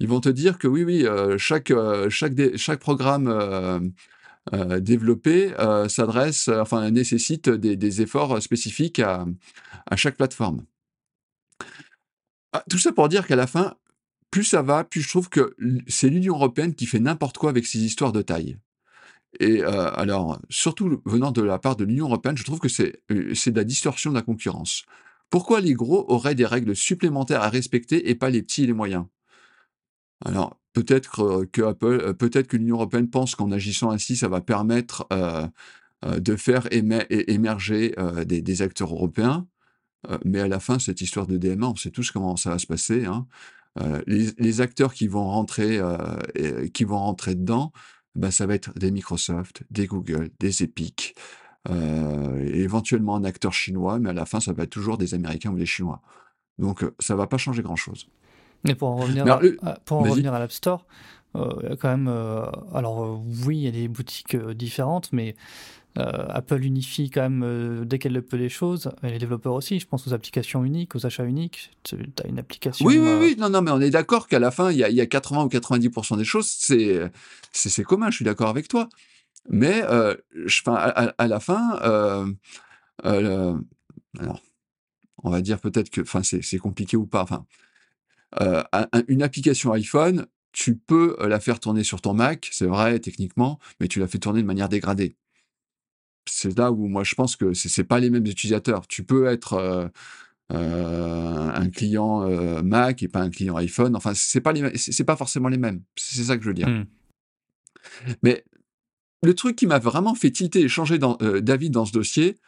Ils 0.00 0.08
vont 0.08 0.20
te 0.20 0.28
dire 0.28 0.58
que 0.58 0.66
oui, 0.66 0.82
oui, 0.82 1.06
chaque, 1.38 1.72
chaque, 2.08 2.56
chaque 2.56 2.80
programme 2.80 3.92
euh, 4.52 4.80
euh, 5.26 5.88
s'adresse, 5.88 6.48
euh, 6.48 6.60
enfin 6.60 6.90
nécessite 6.90 7.48
des, 7.48 8.02
efforts 8.02 8.42
spécifiques 8.42 8.98
à, 8.98 9.26
chaque 9.96 10.16
plateforme. 10.16 10.64
Ah, 12.52 12.62
tout 12.68 12.78
ça 12.78 12.92
pour 12.92 13.08
dire 13.08 13.26
qu'à 13.26 13.36
la 13.36 13.46
fin, 13.46 13.76
plus 14.30 14.44
ça 14.44 14.62
va, 14.62 14.84
plus 14.84 15.00
je 15.00 15.08
trouve 15.08 15.28
que 15.28 15.56
c'est 15.88 16.08
l'Union 16.08 16.34
européenne 16.34 16.74
qui 16.74 16.86
fait 16.86 17.00
n'importe 17.00 17.38
quoi 17.38 17.50
avec 17.50 17.66
ces 17.66 17.78
histoires 17.78 18.12
de 18.12 18.22
taille. 18.22 18.58
Et 19.40 19.64
alors, 19.64 20.40
surtout 20.48 21.02
venant 21.04 21.32
de 21.32 21.42
la 21.42 21.58
part 21.58 21.74
de 21.74 21.84
l'Union 21.84 22.06
européenne, 22.06 22.36
je 22.36 22.44
trouve 22.44 22.60
que 22.60 22.68
c'est 22.68 23.02
de 23.08 23.56
la 23.56 23.64
distorsion 23.64 24.10
de 24.10 24.14
la 24.14 24.22
concurrence. 24.22 24.84
Pourquoi 25.30 25.60
les 25.60 25.74
gros 25.74 26.04
auraient 26.08 26.36
des 26.36 26.46
règles 26.46 26.76
supplémentaires 26.76 27.42
à 27.42 27.48
respecter 27.48 28.08
et 28.08 28.14
pas 28.14 28.30
les 28.30 28.42
petits 28.42 28.62
et 28.64 28.66
les 28.66 28.72
moyens? 28.72 29.06
Alors, 30.24 30.60
peut-être 30.74 31.46
que 31.50 31.62
Apple, 31.62 32.00
euh, 32.02 32.12
peut-être 32.12 32.48
que 32.48 32.58
l'Union 32.58 32.76
européenne 32.76 33.08
pense 33.08 33.34
qu'en 33.34 33.50
agissant 33.50 33.90
ainsi, 33.90 34.16
ça 34.16 34.28
va 34.28 34.42
permettre 34.42 35.06
euh, 35.12 35.46
euh, 36.04 36.20
de 36.20 36.36
faire 36.36 36.68
émerger 36.70 37.94
des, 38.26 38.62
acteurs 38.62 38.92
européens. 38.92 39.46
mais 40.24 40.40
à 40.40 40.48
la 40.48 40.60
fin, 40.60 40.78
cette 40.78 41.00
histoire 41.00 41.26
de 41.26 41.38
DMA, 41.38 41.66
on 41.66 41.76
sait 41.76 41.90
tous 41.90 42.10
comment 42.10 42.36
ça 42.36 42.50
va 42.50 42.58
se 42.58 42.66
passer. 42.66 43.06
Hein. 43.06 43.26
Les, 44.06 44.60
acteurs 44.60 44.92
qui 44.92 45.08
vont 45.08 45.24
rentrer, 45.24 45.80
qui 46.74 46.84
vont 46.84 46.98
rentrer 46.98 47.34
dedans, 47.34 47.72
ben, 48.14 48.30
ça 48.30 48.46
va 48.46 48.54
être 48.54 48.78
des 48.78 48.90
Microsoft, 48.90 49.62
des 49.70 49.86
Google, 49.86 50.30
des 50.40 50.62
Epic, 50.62 51.14
éventuellement 51.68 53.16
un 53.16 53.24
acteur 53.24 53.54
chinois, 53.54 53.98
mais 53.98 54.10
à 54.10 54.12
la 54.12 54.26
fin, 54.26 54.40
ça 54.40 54.52
va 54.52 54.64
être 54.64 54.70
toujours 54.70 54.98
des 54.98 55.14
Américains 55.14 55.52
ou 55.52 55.58
des 55.58 55.66
Chinois. 55.66 56.02
Donc, 56.58 56.84
ça 57.00 57.16
va 57.16 57.26
pas 57.26 57.38
changer 57.38 57.62
grand-chose. 57.62 58.08
Mais 58.64 58.74
pour 58.74 58.88
en 58.88 58.96
revenir, 58.96 59.26
à, 59.62 59.74
pour 59.84 60.00
revenir 60.00 60.32
à 60.32 60.38
l'App 60.38 60.52
Store, 60.52 60.86
euh, 61.36 61.76
quand 61.80 61.88
même. 61.88 62.08
Euh, 62.08 62.44
alors, 62.72 63.04
euh, 63.04 63.16
oui, 63.44 63.58
il 63.58 63.62
y 63.62 63.68
a 63.68 63.70
des 63.70 63.88
boutiques 63.88 64.36
différentes, 64.36 65.12
mais 65.12 65.36
Apple 65.96 66.64
unifie 66.64 67.08
quand 67.08 67.22
même 67.22 67.84
dès 67.84 68.00
qu'elle 68.00 68.14
le 68.14 68.22
peut 68.22 68.36
les 68.36 68.48
choses. 68.48 68.90
Et 69.04 69.10
les 69.10 69.18
développeurs 69.18 69.52
aussi, 69.52 69.78
je 69.78 69.86
pense 69.86 70.08
aux 70.08 70.12
applications 70.12 70.64
uniques, 70.64 70.96
aux 70.96 71.06
achats 71.06 71.24
uniques. 71.24 71.70
Tu 71.84 71.96
as 72.24 72.26
une 72.26 72.40
application. 72.40 72.84
Oui, 72.84 72.98
oui, 72.98 73.12
oui. 73.20 73.36
Non, 73.38 73.48
non, 73.48 73.62
mais 73.62 73.70
on 73.70 73.80
est 73.80 73.90
d'accord 73.90 74.26
qu'à 74.26 74.40
la 74.40 74.50
fin, 74.50 74.72
il 74.72 74.78
y, 74.78 74.82
a, 74.82 74.88
il 74.88 74.96
y 74.96 75.00
a 75.00 75.06
80 75.06 75.44
ou 75.44 75.48
90% 75.48 76.16
des 76.16 76.24
choses, 76.24 76.48
c'est, 76.48 77.84
commun, 77.84 78.10
je 78.10 78.16
suis 78.16 78.24
d'accord 78.24 78.48
avec 78.48 78.66
toi. 78.66 78.88
Mais 79.48 79.84
je, 80.32 80.62
à, 80.66 81.12
à, 81.16 81.28
la 81.28 81.38
fin, 81.38 81.78
alors, 83.04 84.40
on 85.22 85.30
va 85.30 85.40
dire 85.42 85.60
peut-être 85.60 85.90
que 85.90 86.02
c'est 86.22 86.58
compliqué 86.58 86.96
ou 86.96 87.06
pas. 87.06 87.22
Enfin, 87.22 87.46
euh, 88.40 88.62
une 89.08 89.22
application 89.22 89.72
iPhone, 89.72 90.26
tu 90.52 90.76
peux 90.76 91.16
euh, 91.20 91.28
la 91.28 91.40
faire 91.40 91.60
tourner 91.60 91.84
sur 91.84 92.00
ton 92.00 92.14
Mac, 92.14 92.48
c'est 92.52 92.66
vrai 92.66 92.98
techniquement, 92.98 93.58
mais 93.80 93.88
tu 93.88 94.00
la 94.00 94.08
fais 94.08 94.18
tourner 94.18 94.42
de 94.42 94.46
manière 94.46 94.68
dégradée. 94.68 95.16
C'est 96.28 96.56
là 96.58 96.72
où 96.72 96.88
moi 96.88 97.04
je 97.04 97.14
pense 97.14 97.36
que 97.36 97.52
ce 97.52 97.80
n'est 97.80 97.86
pas 97.86 98.00
les 98.00 98.10
mêmes 98.10 98.26
utilisateurs. 98.26 98.86
Tu 98.86 99.04
peux 99.04 99.26
être 99.26 99.90
euh, 100.52 101.50
un 101.54 101.68
client 101.70 102.26
Mac 102.62 103.02
et 103.02 103.08
pas 103.08 103.20
un 103.20 103.30
client 103.30 103.56
iPhone. 103.56 103.94
Enfin, 103.94 104.12
c'est 104.14 104.40
pas 104.40 104.54
c'est 104.76 105.04
pas 105.04 105.16
forcément 105.16 105.48
les 105.48 105.58
mêmes. 105.58 105.82
C'est 105.96 106.24
ça 106.24 106.36
que 106.38 106.42
je 106.42 106.48
veux 106.48 106.54
dire. 106.54 106.68
Mmh. 106.68 106.86
Mais 108.22 108.44
le 109.22 109.34
truc 109.34 109.56
qui 109.56 109.66
m'a 109.66 109.78
vraiment 109.78 110.14
fait 110.14 110.30
tilter 110.30 110.60
et 110.60 110.68
changer 110.68 110.98
d'avis 110.98 111.68
dans 111.68 111.84
ce 111.84 111.92
dossier, 111.92 112.38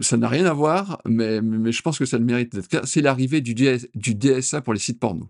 ça 0.00 0.16
n'a 0.16 0.28
rien 0.28 0.46
à 0.46 0.52
voir, 0.52 1.00
mais, 1.06 1.40
mais 1.40 1.72
je 1.72 1.82
pense 1.82 1.98
que 1.98 2.04
ça 2.04 2.18
le 2.18 2.24
mérite 2.24 2.54
d'être 2.54 2.86
C'est 2.86 3.00
l'arrivée 3.00 3.40
du, 3.40 3.54
du 3.54 4.14
DSA 4.14 4.60
pour 4.60 4.72
les 4.72 4.80
sites 4.80 4.98
porno. 4.98 5.28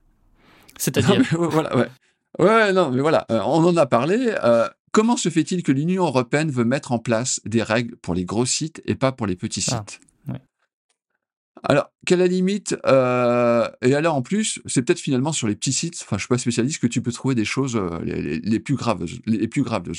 C'est-à-dire 0.78 1.22
Voilà, 1.32 1.76
ouais. 1.76 1.88
Ouais, 2.38 2.72
non, 2.72 2.90
mais 2.90 3.00
voilà, 3.00 3.26
euh, 3.30 3.40
on 3.40 3.64
en 3.64 3.76
a 3.76 3.86
parlé. 3.86 4.34
Euh, 4.44 4.68
comment 4.92 5.16
se 5.16 5.28
fait-il 5.28 5.62
que 5.62 5.72
l'Union 5.72 6.04
européenne 6.04 6.50
veut 6.50 6.64
mettre 6.64 6.92
en 6.92 6.98
place 6.98 7.40
des 7.44 7.62
règles 7.62 7.96
pour 7.96 8.14
les 8.14 8.24
gros 8.24 8.46
sites 8.46 8.80
et 8.84 8.94
pas 8.94 9.10
pour 9.10 9.26
les 9.26 9.36
petits 9.36 9.64
ah, 9.68 9.84
sites? 9.86 10.00
Alors, 11.64 11.90
qu'à 12.06 12.14
la 12.14 12.28
limite, 12.28 12.76
euh, 12.86 13.68
et 13.82 13.92
alors 13.96 14.14
en 14.14 14.22
plus, 14.22 14.60
c'est 14.66 14.82
peut-être 14.82 15.00
finalement 15.00 15.32
sur 15.32 15.48
les 15.48 15.56
petits 15.56 15.72
sites, 15.72 15.98
enfin 16.04 16.16
je 16.16 16.20
suis 16.20 16.28
pas 16.28 16.38
spécialiste, 16.38 16.80
que 16.80 16.86
tu 16.86 17.02
peux 17.02 17.10
trouver 17.10 17.34
des 17.34 17.44
choses 17.44 17.76
les, 18.04 18.38
les, 18.38 18.60
plus 18.60 18.76
graves, 18.76 19.04
les 19.26 19.48
plus 19.48 19.64
graves. 19.64 19.90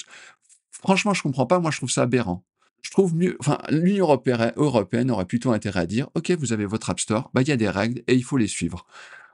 Franchement, 0.71 1.13
je 1.13 1.21
comprends 1.21 1.45
pas, 1.45 1.59
moi 1.59 1.69
je 1.71 1.75
trouve 1.75 1.89
ça 1.89 2.03
aberrant 2.03 2.45
je 2.81 2.91
trouve 2.91 3.15
mieux, 3.15 3.37
enfin, 3.39 3.57
l'Union 3.69 4.07
européenne, 4.07 5.11
aurait 5.11 5.25
plutôt 5.25 5.51
intérêt 5.51 5.81
à 5.81 5.85
dire, 5.85 6.09
OK, 6.15 6.31
vous 6.31 6.53
avez 6.53 6.65
votre 6.65 6.89
App 6.89 6.99
Store, 6.99 7.29
bah, 7.33 7.41
il 7.41 7.47
y 7.47 7.51
a 7.51 7.57
des 7.57 7.69
règles 7.69 8.03
et 8.07 8.15
il 8.15 8.23
faut 8.23 8.37
les 8.37 8.47
suivre. 8.47 8.85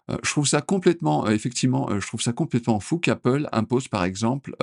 Euh, 0.09 0.17
je 0.23 0.29
trouve 0.29 0.47
ça 0.47 0.61
complètement, 0.61 1.25
euh, 1.27 1.31
effectivement, 1.31 1.89
euh, 1.89 1.99
je 1.99 2.07
trouve 2.07 2.21
ça 2.21 2.33
complètement 2.33 2.79
fou 2.79 2.99
qu'Apple 2.99 3.47
impose, 3.51 3.87
par 3.87 4.03
exemple, 4.03 4.55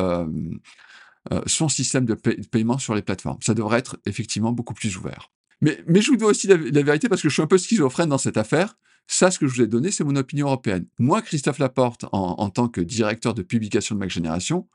son 1.46 1.68
système 1.68 2.04
de, 2.04 2.14
paiement 2.14 2.78
sur 2.78 2.94
les 2.94 3.02
plateformes. 3.02 3.38
Ça 3.42 3.54
devrait 3.54 3.78
être 3.78 3.98
effectivement 4.06 4.52
beaucoup 4.52 4.74
plus 4.74 4.96
ouvert. 4.96 5.30
Mais, 5.60 5.78
mais 5.86 6.02
je 6.02 6.10
vous 6.10 6.16
dois 6.16 6.30
aussi 6.30 6.48
la, 6.48 6.56
vérité 6.56 7.08
parce 7.08 7.22
que 7.22 7.28
je 7.28 7.34
suis 7.34 7.42
un 7.42 7.46
peu 7.46 7.58
schizophrène 7.58 8.08
dans 8.08 8.18
cette 8.18 8.36
affaire. 8.36 8.76
Ça, 9.06 9.30
ce 9.30 9.38
que 9.38 9.46
je 9.46 9.54
vous 9.54 9.62
ai 9.62 9.66
donné, 9.66 9.90
c'est 9.90 10.04
mon 10.04 10.16
opinion 10.16 10.46
européenne. 10.46 10.86
Moi, 10.98 11.22
Christophe 11.22 11.58
Laporte, 11.58 12.06
en, 12.12 12.50
tant 12.50 12.68
que 12.68 12.80
directeur 12.80 13.34
de 13.34 13.42
publication 13.42 13.94
de 13.94 14.00
Mac 14.00 14.10
Génération, 14.10 14.68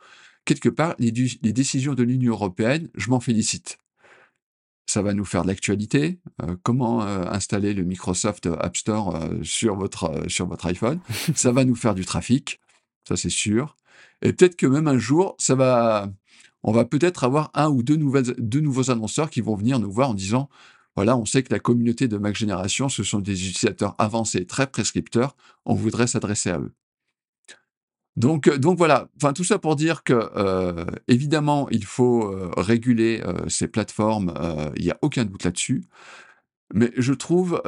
quelque 0.46 0.70
part, 0.70 0.96
les 1.00 1.12
décisions 1.12 1.94
de 1.94 2.04
l'Union 2.04 2.34
européenne, 2.34 2.90
je 2.96 3.10
m'en 3.10 3.20
félicite 3.20 3.78
ça 4.88 5.02
va 5.02 5.14
nous 5.14 5.26
faire 5.26 5.44
de 5.44 5.48
l'actualité. 5.48 6.20
Euh, 6.42 6.56
comment 6.64 7.04
euh, 7.04 7.26
installer 7.30 7.74
le 7.74 7.84
Microsoft 7.84 8.48
App 8.48 8.78
Store 8.78 9.16
euh, 9.16 9.44
sur, 9.44 9.76
votre, 9.76 10.24
sur 10.28 10.48
votre 10.48 10.66
iPhone? 10.66 11.00
Ça 11.36 11.52
va 11.52 11.66
nous 11.66 11.76
faire 11.76 11.94
du 11.94 12.06
trafic, 12.06 12.60
ça 13.08 13.16
c'est 13.16 13.30
sûr. 13.30 13.76
Et 14.22 14.34
peut-être 14.34 14.56
que 14.56 14.66
même 14.66 14.88
un 14.88 14.98
jour, 14.98 15.36
ça 15.38 15.56
va, 15.56 16.10
on 16.64 16.72
va 16.72 16.86
peut-être 16.86 17.24
avoir 17.24 17.52
un 17.54 17.70
ou 17.70 17.84
deux, 17.84 17.96
nouvelles, 17.96 18.34
deux 18.38 18.62
nouveaux 18.62 18.90
annonceurs 18.90 19.30
qui 19.30 19.42
vont 19.42 19.56
venir 19.56 19.80
nous 19.80 19.92
voir 19.92 20.10
en 20.10 20.14
disant, 20.14 20.50
voilà, 20.96 21.16
on 21.18 21.26
sait 21.26 21.44
que 21.44 21.54
la 21.54 21.60
communauté 21.60 22.08
de 22.08 22.18
Mac 22.18 22.36
Génération, 22.36 22.90
ce 22.90 23.04
sont 23.04 23.20
des 23.20 23.50
utilisateurs 23.50 23.96
avancés, 24.00 24.46
très 24.46 24.68
prescripteurs, 24.68 25.36
on 25.66 25.76
voudrait 25.76 26.08
s'adresser 26.08 26.50
à 26.50 26.60
eux. 26.60 26.74
Donc, 28.18 28.48
euh, 28.48 28.58
donc 28.58 28.80
voilà, 28.80 29.08
enfin 29.16 29.32
tout 29.32 29.44
ça 29.44 29.60
pour 29.60 29.76
dire 29.76 30.04
que 30.04 30.32
euh, 30.36 30.86
évidemment 31.08 31.70
il 31.70 31.86
faut 31.86 32.24
euh, 32.24 32.52
réguler 32.58 33.24
ces 33.48 33.68
plateformes, 33.68 34.34
il 34.76 34.84
n'y 34.84 34.92
a 34.92 34.98
aucun 35.02 35.24
doute 35.24 35.44
là-dessus. 35.44 35.86
Mais 36.74 36.92
je 36.98 37.14
trouve 37.14 37.62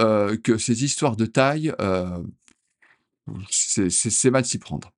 que 0.43 0.57
ces 0.57 0.83
histoires 0.83 1.15
de 1.15 1.25
taille, 1.25 1.73
c'est 3.49 4.31
mal 4.31 4.43
s'y 4.43 4.57
prendre. 4.57 4.91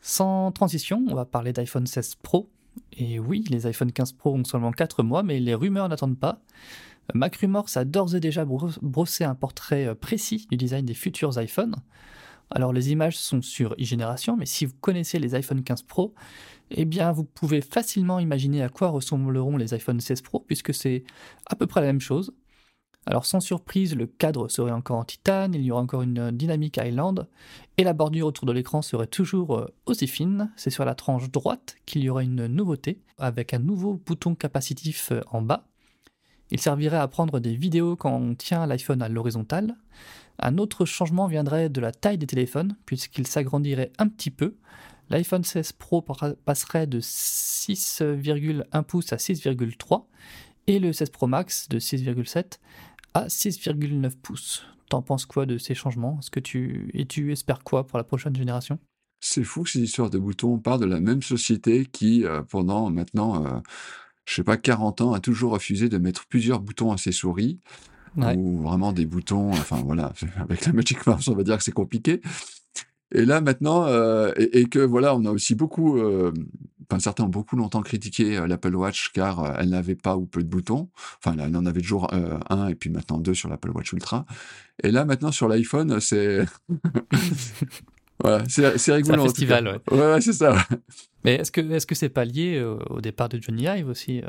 Sans 0.00 0.50
transition, 0.52 1.04
on 1.08 1.14
va 1.14 1.26
parler 1.26 1.52
d'iPhone 1.52 1.86
16 1.86 2.14
Pro. 2.22 2.48
Et 2.92 3.18
oui, 3.18 3.44
les 3.50 3.66
iPhone 3.66 3.92
15 3.92 4.12
Pro 4.12 4.34
ont 4.34 4.44
seulement 4.44 4.70
4 4.70 5.02
mois, 5.02 5.22
mais 5.22 5.40
les 5.40 5.54
rumeurs 5.54 5.88
n'attendent 5.88 6.18
pas. 6.18 6.40
MacRumors 7.12 7.68
a 7.74 7.84
d'ores 7.84 8.14
et 8.14 8.20
déjà 8.20 8.46
brossé 8.46 9.24
un 9.24 9.34
portrait 9.34 9.94
précis 9.94 10.46
du 10.50 10.56
design 10.56 10.86
des 10.86 10.94
futurs 10.94 11.38
iPhones. 11.38 11.74
Alors 12.50 12.72
les 12.72 12.92
images 12.92 13.18
sont 13.18 13.42
sur 13.42 13.72
e-génération, 13.74 14.36
mais 14.36 14.46
si 14.46 14.64
vous 14.64 14.74
connaissez 14.80 15.18
les 15.18 15.34
iPhone 15.34 15.62
15 15.62 15.82
Pro, 15.82 16.14
eh 16.70 16.84
bien 16.84 17.12
vous 17.12 17.24
pouvez 17.24 17.60
facilement 17.60 18.18
imaginer 18.18 18.62
à 18.62 18.68
quoi 18.68 18.88
ressembleront 18.88 19.56
les 19.56 19.74
iPhone 19.74 20.00
16 20.00 20.22
Pro, 20.22 20.40
puisque 20.40 20.72
c'est 20.72 21.04
à 21.46 21.56
peu 21.56 21.66
près 21.66 21.80
la 21.80 21.86
même 21.86 22.00
chose. 22.00 22.32
Alors 23.06 23.24
sans 23.24 23.40
surprise, 23.40 23.96
le 23.96 24.06
cadre 24.06 24.48
serait 24.48 24.70
encore 24.70 24.98
en 24.98 25.04
titane, 25.04 25.54
il 25.54 25.62
y 25.62 25.70
aura 25.70 25.80
encore 25.80 26.02
une 26.02 26.30
dynamique 26.30 26.78
Island, 26.82 27.26
et 27.78 27.84
la 27.84 27.94
bordure 27.94 28.26
autour 28.26 28.44
de 28.44 28.52
l'écran 28.52 28.82
serait 28.82 29.06
toujours 29.06 29.56
euh, 29.56 29.66
aussi 29.86 30.06
fine. 30.06 30.52
C'est 30.56 30.68
sur 30.68 30.84
la 30.84 30.94
tranche 30.94 31.30
droite 31.30 31.76
qu'il 31.86 32.02
y 32.02 32.10
aura 32.10 32.22
une 32.22 32.46
nouveauté, 32.46 33.00
avec 33.16 33.54
un 33.54 33.60
nouveau 33.60 33.94
bouton 33.94 34.34
capacitif 34.34 35.12
euh, 35.12 35.22
en 35.30 35.40
bas. 35.40 35.64
Il 36.50 36.60
servirait 36.60 36.98
à 36.98 37.08
prendre 37.08 37.40
des 37.40 37.54
vidéos 37.54 37.96
quand 37.96 38.14
on 38.14 38.34
tient 38.34 38.66
l'iPhone 38.66 39.02
à 39.02 39.08
l'horizontale. 39.08 39.76
Un 40.38 40.58
autre 40.58 40.84
changement 40.84 41.26
viendrait 41.26 41.68
de 41.68 41.80
la 41.80 41.92
taille 41.92 42.18
des 42.18 42.26
téléphones, 42.26 42.76
puisqu'il 42.86 43.26
s'agrandirait 43.26 43.92
un 43.98 44.08
petit 44.08 44.30
peu. 44.30 44.54
L'iPhone 45.10 45.44
16 45.44 45.72
Pro 45.72 46.02
passerait 46.44 46.86
de 46.86 47.00
6,1 47.00 48.82
pouces 48.82 49.12
à 49.12 49.16
6,3 49.16 50.04
et 50.66 50.78
le 50.78 50.92
16 50.92 51.10
Pro 51.10 51.26
Max 51.26 51.68
de 51.68 51.78
6,7 51.78 52.58
à 53.14 53.26
6,9 53.26 54.10
pouces. 54.22 54.64
T'en 54.90 55.02
penses 55.02 55.26
quoi 55.26 55.46
de 55.46 55.58
ces 55.58 55.74
changements? 55.74 56.18
Est-ce 56.20 56.30
que 56.30 56.40
tu 56.40 56.90
et 56.94 57.06
tu 57.06 57.32
espères 57.32 57.62
quoi 57.62 57.86
pour 57.86 57.98
la 57.98 58.04
prochaine 58.04 58.36
génération? 58.36 58.78
C'est 59.20 59.44
fou 59.44 59.66
ces 59.66 59.80
histoires 59.80 60.10
de 60.10 60.18
boutons. 60.18 60.60
On 60.64 60.78
de 60.78 60.86
la 60.86 61.00
même 61.00 61.22
société 61.22 61.86
qui, 61.86 62.24
euh, 62.24 62.42
pendant 62.42 62.88
maintenant, 62.90 63.44
euh, 63.44 63.58
je 64.28 64.34
sais 64.34 64.44
pas, 64.44 64.58
40 64.58 65.00
ans, 65.00 65.12
a 65.14 65.20
toujours 65.20 65.52
refusé 65.52 65.88
de 65.88 65.96
mettre 65.96 66.26
plusieurs 66.26 66.60
boutons 66.60 66.92
à 66.92 66.98
ses 66.98 67.12
souris. 67.12 67.58
Ou 68.16 68.62
vraiment 68.62 68.92
des 68.92 69.06
boutons, 69.06 69.50
enfin 69.50 69.80
voilà, 69.84 70.12
avec 70.40 70.66
la 70.66 70.72
Magic 70.72 71.06
Mouse, 71.06 71.28
on 71.28 71.36
va 71.36 71.44
dire 71.44 71.56
que 71.56 71.62
c'est 71.62 71.72
compliqué. 71.72 72.20
Et 73.14 73.24
là 73.24 73.40
maintenant, 73.40 73.86
euh, 73.86 74.32
et, 74.36 74.66
que 74.66 74.80
voilà, 74.80 75.14
on 75.14 75.24
a 75.24 75.30
aussi 75.30 75.54
beaucoup, 75.54 76.00
enfin 76.00 76.98
certains 76.98 77.24
ont 77.24 77.28
beaucoup 77.28 77.54
longtemps 77.54 77.80
critiqué 77.80 78.44
l'Apple 78.46 78.74
Watch 78.74 79.12
car 79.12 79.54
elle 79.60 79.68
n'avait 79.68 79.94
pas 79.94 80.16
ou 80.16 80.26
peu 80.26 80.42
de 80.42 80.48
boutons. 80.48 80.90
Enfin, 81.24 81.36
elle 81.38 81.56
en 81.56 81.64
avait 81.64 81.80
toujours 81.80 82.12
un 82.12 82.66
et 82.66 82.74
puis 82.74 82.90
maintenant 82.90 83.18
deux 83.18 83.34
sur 83.34 83.48
l'Apple 83.48 83.70
Watch 83.70 83.92
Ultra. 83.92 84.26
Et 84.82 84.90
là 84.90 85.04
maintenant 85.04 85.30
sur 85.30 85.46
l'iPhone, 85.46 86.00
c'est 86.00 86.44
voilà, 88.20 88.44
c'est 88.48 88.92
rigolo. 88.92 89.14
C'est 89.14 89.20
un 89.20 89.24
festival, 89.24 89.68
ouais. 89.68 89.96
Ouais, 89.96 90.20
c'est 90.20 90.32
ça. 90.32 90.56
Mais 91.24 91.34
est-ce 91.36 91.50
que 91.50 91.60
est-ce 91.60 91.86
que 91.86 91.94
c'est 91.94 92.08
pas 92.08 92.24
lié 92.24 92.62
au 92.90 93.00
départ 93.00 93.28
de 93.28 93.40
Johnny 93.40 93.64
Ive 93.64 93.88
aussi 93.88 94.22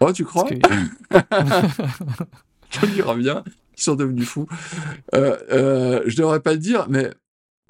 Oh, 0.00 0.12
tu 0.12 0.24
crois? 0.24 0.48
Johnny 2.70 3.00
revient, 3.00 3.42
ils 3.76 3.82
sont 3.82 3.94
devenus 3.94 4.26
fous. 4.26 4.46
Euh, 5.14 5.36
euh, 5.50 6.02
je 6.06 6.16
devrais 6.16 6.40
pas 6.40 6.52
le 6.52 6.58
dire, 6.58 6.86
mais 6.88 7.10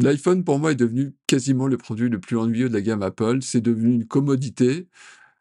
L'iPhone, 0.01 0.45
pour 0.45 0.59
moi, 0.59 0.73
est 0.73 0.77
devenu 0.77 1.15
quasiment 1.27 1.67
le 1.67 1.77
produit 1.77 2.09
le 2.09 2.21
plus 2.21 2.37
ennuyeux 2.37 2.69
de 2.69 2.75
la 2.75 2.81
gamme 2.81 3.03
Apple. 3.03 3.39
C'est 3.43 3.61
devenu 3.61 3.95
une 3.95 4.07
commodité. 4.07 4.89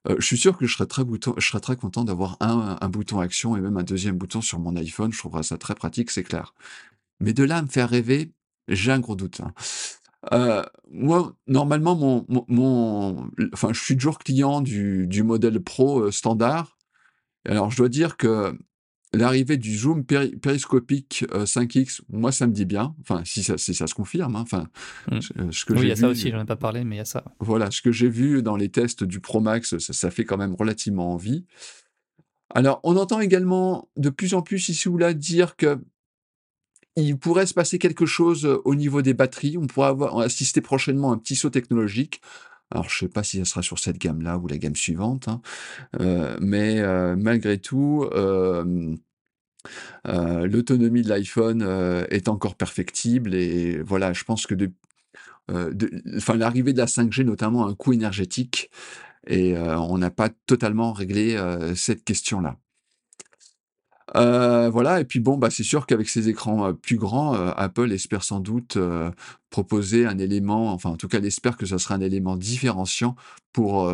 Euh, 0.07 0.15
je 0.19 0.25
suis 0.25 0.37
sûr 0.37 0.57
que 0.57 0.65
je 0.65 0.73
serais 0.73 0.87
très, 0.87 1.03
bouton, 1.03 1.33
je 1.37 1.45
serais 1.45 1.59
très 1.59 1.75
content 1.75 2.03
d'avoir 2.03 2.37
un, 2.39 2.77
un, 2.79 2.89
bouton 2.89 3.19
action 3.19 3.57
et 3.57 3.61
même 3.61 3.77
un 3.77 3.83
deuxième 3.83 4.17
bouton 4.17 4.41
sur 4.41 4.59
mon 4.59 4.75
iPhone. 4.75 5.11
Je 5.11 5.17
trouverais 5.17 5.43
ça 5.43 5.57
très 5.57 5.75
pratique, 5.75 6.11
c'est 6.11 6.23
clair. 6.23 6.53
Mais 7.19 7.33
de 7.33 7.43
là 7.43 7.57
à 7.57 7.61
me 7.61 7.67
faire 7.67 7.89
rêver, 7.89 8.31
j'ai 8.67 8.91
un 8.91 8.99
gros 8.99 9.15
doute. 9.15 9.41
Hein. 9.41 9.53
Euh, 10.33 10.63
moi, 10.89 11.35
normalement, 11.47 11.95
mon, 11.95 12.25
mon, 12.47 13.29
enfin, 13.53 13.71
je 13.73 13.81
suis 13.81 13.95
toujours 13.95 14.19
client 14.19 14.61
du, 14.61 15.07
du 15.07 15.23
modèle 15.23 15.61
Pro 15.61 16.01
euh, 16.01 16.11
standard. 16.11 16.77
Alors, 17.47 17.71
je 17.71 17.77
dois 17.77 17.89
dire 17.89 18.17
que 18.17 18.57
l'arrivée 19.13 19.57
du 19.57 19.75
zoom 19.75 20.03
périscopique 20.03 21.25
5x, 21.31 22.01
euh, 22.01 22.05
moi 22.09 22.31
ça 22.31 22.45
me 22.47 22.51
dit 22.51 22.65
bien. 22.65 22.95
Enfin, 23.01 23.21
si 23.25 23.43
ça, 23.43 23.57
si 23.57 23.73
ça 23.73 23.87
se 23.87 23.93
confirme. 23.93 24.35
Hein. 24.35 24.41
Enfin, 24.41 24.67
mmh. 25.11 25.51
ce 25.51 25.65
que 25.65 25.73
oui, 25.73 25.81
il 25.83 25.87
y 25.87 25.91
a 25.91 25.95
ça 25.95 26.09
aussi. 26.09 26.29
J'en 26.29 26.41
ai 26.41 26.45
pas 26.45 26.57
parlé, 26.57 26.83
mais 26.83 26.95
il 26.95 26.99
y 26.99 27.01
a 27.01 27.05
ça. 27.05 27.23
Voilà, 27.39 27.71
ce 27.71 27.81
que 27.81 27.91
j'ai 27.91 28.09
vu 28.09 28.41
dans 28.41 28.57
les 28.57 28.69
tests 28.69 29.03
du 29.03 29.21
Pro 29.21 29.39
Max, 29.39 29.77
ça, 29.77 29.93
ça, 29.93 30.11
fait 30.11 30.25
quand 30.25 30.37
même 30.37 30.55
relativement 30.55 31.13
envie. 31.13 31.45
Alors, 32.53 32.79
on 32.83 32.95
entend 32.97 33.19
également 33.19 33.89
de 33.97 34.09
plus 34.09 34.33
en 34.33 34.41
plus 34.41 34.69
ici 34.69 34.89
ou 34.89 34.97
là 34.97 35.13
dire 35.13 35.55
que 35.55 35.79
il 37.03 37.17
pourrait 37.17 37.45
se 37.45 37.53
passer 37.53 37.79
quelque 37.79 38.05
chose 38.05 38.45
au 38.65 38.75
niveau 38.75 39.01
des 39.01 39.13
batteries. 39.13 39.57
On 39.57 39.67
pourrait 39.67 39.89
avoir, 39.89 40.17
assister 40.19 40.61
prochainement 40.61 41.11
à 41.11 41.15
un 41.15 41.17
petit 41.17 41.35
saut 41.35 41.49
technologique. 41.49 42.21
Alors, 42.71 42.89
je 42.89 42.97
sais 42.97 43.07
pas 43.07 43.23
si 43.23 43.37
ça 43.37 43.45
sera 43.45 43.61
sur 43.61 43.79
cette 43.79 43.97
gamme-là 43.97 44.37
ou 44.37 44.47
la 44.47 44.57
gamme 44.57 44.75
suivante, 44.75 45.29
hein. 45.29 45.41
euh, 46.01 46.37
mais 46.41 46.81
euh, 46.81 47.15
malgré 47.15 47.59
tout, 47.59 48.05
euh, 48.11 48.95
l'autonomie 50.05 51.01
de 51.01 51.09
l'iPhone 51.09 51.61
est 52.09 52.27
encore 52.27 52.55
perfectible 52.55 53.35
et 53.35 53.81
voilà, 53.81 54.13
je 54.13 54.23
pense 54.23 54.47
que 54.47 54.55
de, 54.55 54.71
enfin, 56.15 56.35
l'arrivée 56.35 56.73
de 56.73 56.77
la 56.77 56.85
5G 56.85 57.23
notamment 57.23 57.65
a 57.65 57.69
un 57.69 57.73
coût 57.73 57.93
énergétique 57.93 58.69
et 59.27 59.57
on 59.57 59.97
n'a 59.97 60.09
pas 60.09 60.29
totalement 60.45 60.93
réglé 60.93 61.37
cette 61.75 62.03
question-là. 62.05 62.57
Euh, 64.15 64.69
voilà 64.69 65.01
et 65.01 65.05
puis 65.05 65.19
bon, 65.19 65.37
bah, 65.37 65.49
c'est 65.49 65.63
sûr 65.63 65.85
qu'avec 65.85 66.07
ces 66.07 66.29
écrans, 66.29 66.73
plus 66.73 66.97
grands, 66.97 67.33
Apple 67.33 67.91
espère 67.91 68.23
sans 68.23 68.39
doute, 68.39 68.77
proposer 69.49 70.05
un 70.05 70.17
élément 70.17 70.71
enfin, 70.71 70.91
en 70.91 70.97
tout 70.97 71.07
cas, 71.07 71.17
elle 71.17 71.25
espère 71.25 71.57
que 71.57 71.65
ça 71.65 71.77
sera 71.77 71.95
un 71.95 72.01
élément 72.01 72.37
différenciant 72.37 73.15
pour, 73.53 73.91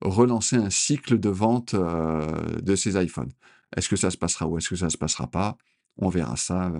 relancer 0.00 0.54
un 0.54 0.70
cycle 0.70 1.18
de 1.18 1.28
vente, 1.28 1.74
de 1.74 2.76
ces 2.76 3.02
iPhones. 3.02 3.32
Est-ce 3.76 3.88
que 3.88 3.96
ça 3.96 4.10
se 4.10 4.16
passera 4.16 4.46
ou 4.46 4.56
est-ce 4.56 4.68
que 4.68 4.76
ça 4.76 4.90
se 4.90 4.96
passera 4.96 5.26
pas? 5.26 5.56
On 5.96 6.08
verra 6.08 6.36
ça, 6.36 6.70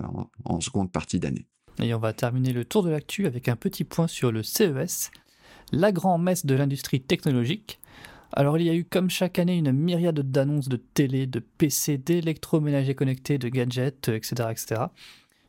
en 0.45 0.61
seconde 0.61 0.91
partie 0.91 1.19
d'année. 1.19 1.45
Et 1.81 1.93
on 1.93 1.99
va 1.99 2.13
terminer 2.13 2.51
le 2.51 2.65
tour 2.65 2.83
de 2.83 2.89
l'actu 2.89 3.25
avec 3.25 3.47
un 3.47 3.55
petit 3.55 3.85
point 3.85 4.07
sur 4.07 4.31
le 4.31 4.43
CES, 4.43 5.11
la 5.71 5.91
grand-messe 5.91 6.45
de 6.45 6.55
l'industrie 6.55 7.01
technologique. 7.01 7.78
Alors 8.33 8.57
il 8.57 8.65
y 8.65 8.69
a 8.69 8.75
eu 8.75 8.85
comme 8.85 9.09
chaque 9.09 9.39
année 9.39 9.57
une 9.57 9.71
myriade 9.71 10.19
d'annonces 10.19 10.69
de 10.69 10.77
télé, 10.77 11.25
de 11.27 11.39
PC, 11.39 11.97
d'électroménagers 11.97 12.95
connectés, 12.95 13.37
de 13.37 13.49
gadgets, 13.49 14.09
etc., 14.09 14.35
euh, 14.39 14.49
etc. 14.49 14.81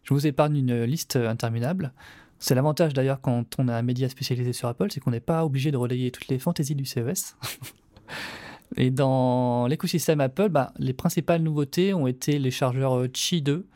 Je 0.03 0.15
vous 0.15 0.27
épargne 0.27 0.57
une 0.57 0.85
liste 0.85 1.17
interminable. 1.17 1.93
C'est 2.39 2.55
l'avantage 2.55 2.95
d'ailleurs 2.95 3.21
quand 3.21 3.45
on 3.59 3.69
a 3.69 3.75
un 3.75 3.83
média 3.83 4.09
spécialisé 4.09 4.55
sur 4.55 4.69
Apple, 4.69 4.87
c'est 4.91 5.01
qu'on 5.01 5.11
n'est 5.11 5.21
pas 5.21 5.45
obligé 5.45 5.71
de 5.71 5.77
relayer 5.77 6.11
toutes 6.11 6.29
les 6.29 6.39
fantaisies 6.39 6.75
du 6.75 6.87
CES. 6.87 7.37
Et 8.77 8.91
dans 8.91 9.67
l'écosystème 9.67 10.21
Apple, 10.21 10.49
bah, 10.49 10.73
les 10.79 10.93
principales 10.93 11.43
nouveautés 11.43 11.93
ont 11.93 12.07
été 12.07 12.39
les 12.39 12.51
chargeurs 12.51 12.99
euh, 12.99 13.09
Qi 13.09 13.43
2 13.43 13.67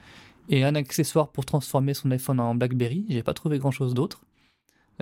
et 0.50 0.64
un 0.64 0.74
accessoire 0.74 1.30
pour 1.30 1.44
transformer 1.44 1.94
son 1.94 2.10
iPhone 2.10 2.38
en 2.40 2.54
BlackBerry. 2.54 3.04
J'ai 3.08 3.22
pas 3.22 3.34
trouvé 3.34 3.58
grand 3.58 3.70
chose 3.70 3.94
d'autre. 3.94 4.22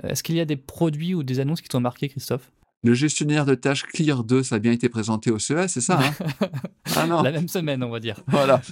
Euh, 0.03 0.09
est-ce 0.09 0.23
qu'il 0.23 0.35
y 0.35 0.39
a 0.39 0.45
des 0.45 0.55
produits 0.55 1.13
ou 1.13 1.23
des 1.23 1.39
annonces 1.39 1.61
qui 1.61 1.69
t'ont 1.69 1.79
marqué, 1.79 2.09
Christophe? 2.09 2.51
Le 2.83 2.93
gestionnaire 2.93 3.45
de 3.45 3.55
tâches 3.55 3.83
Clear 3.83 4.23
2, 4.23 4.43
ça 4.43 4.55
a 4.55 4.59
bien 4.59 4.71
été 4.71 4.89
présenté 4.89 5.31
au 5.31 5.39
CES, 5.39 5.67
c'est 5.67 5.81
ça 5.81 5.99
hein? 5.99 6.47
Ah 6.95 7.07
non. 7.07 7.21
La 7.21 7.31
même 7.31 7.47
semaine, 7.47 7.83
on 7.83 7.89
va 7.89 7.99
dire. 7.99 8.19
Voilà. 8.27 8.61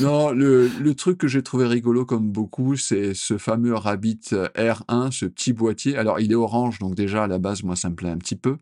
Non, 0.00 0.30
le, 0.30 0.68
le 0.68 0.94
truc 0.94 1.18
que 1.18 1.26
j'ai 1.26 1.42
trouvé 1.42 1.66
rigolo 1.66 2.04
comme 2.04 2.30
beaucoup, 2.30 2.76
c'est 2.76 3.12
ce 3.12 3.38
fameux 3.38 3.74
Rabbit 3.74 4.20
R1, 4.30 5.10
ce 5.10 5.26
petit 5.26 5.52
boîtier. 5.52 5.96
Alors, 5.96 6.20
il 6.20 6.30
est 6.30 6.36
orange, 6.36 6.78
donc 6.78 6.94
déjà, 6.94 7.24
à 7.24 7.26
la 7.26 7.38
base, 7.40 7.64
moi, 7.64 7.74
ça 7.74 7.90
me 7.90 7.96
plaît 7.96 8.08
un 8.08 8.18
petit 8.18 8.36
peu. 8.36 8.58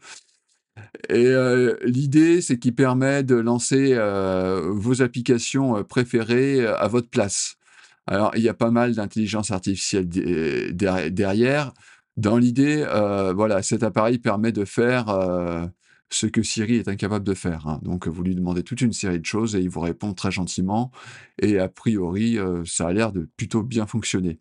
Et 1.09 1.27
euh, 1.27 1.77
l'idée, 1.85 2.41
c'est 2.41 2.59
qu'il 2.59 2.75
permet 2.75 3.23
de 3.23 3.35
lancer 3.35 3.93
euh, 3.93 4.71
vos 4.71 5.03
applications 5.03 5.77
euh, 5.77 5.83
préférées 5.83 6.67
à 6.67 6.89
votre 6.89 7.09
place. 7.09 7.57
Alors, 8.07 8.33
il 8.37 8.43
y 8.43 8.49
a 8.49 8.55
pas 8.55 8.71
mal 8.71 8.95
d'intelligence 8.95 9.51
artificielle 9.51 10.09
derrière. 10.09 11.73
Dans 12.17 12.37
l'idée, 12.37 12.85
euh, 12.87 13.33
voilà, 13.33 13.63
cet 13.63 13.83
appareil 13.83 14.19
permet 14.19 14.53
de 14.53 14.65
faire 14.65 15.09
euh, 15.09 15.67
ce 16.11 16.27
que 16.27 16.43
Siri 16.43 16.77
est 16.77 16.89
incapable 16.89 17.25
de 17.25 17.33
faire. 17.33 17.67
Hein. 17.67 17.81
Donc, 17.83 18.07
vous 18.07 18.23
lui 18.23 18.35
demandez 18.35 18.63
toute 18.63 18.83
une 18.83 18.93
série 18.93 19.19
de 19.19 19.25
choses 19.25 19.57
et 19.57 19.61
il 19.61 19.71
vous 19.71 19.81
répond 19.81 20.13
très 20.13 20.31
gentiment. 20.31 20.91
Et 21.41 21.59
a 21.59 21.69
priori, 21.69 22.39
euh, 22.39 22.65
ça 22.67 22.89
a 22.89 22.93
l'air 22.93 23.13
de 23.13 23.31
plutôt 23.37 23.63
bien 23.63 23.87
fonctionner. 23.87 24.41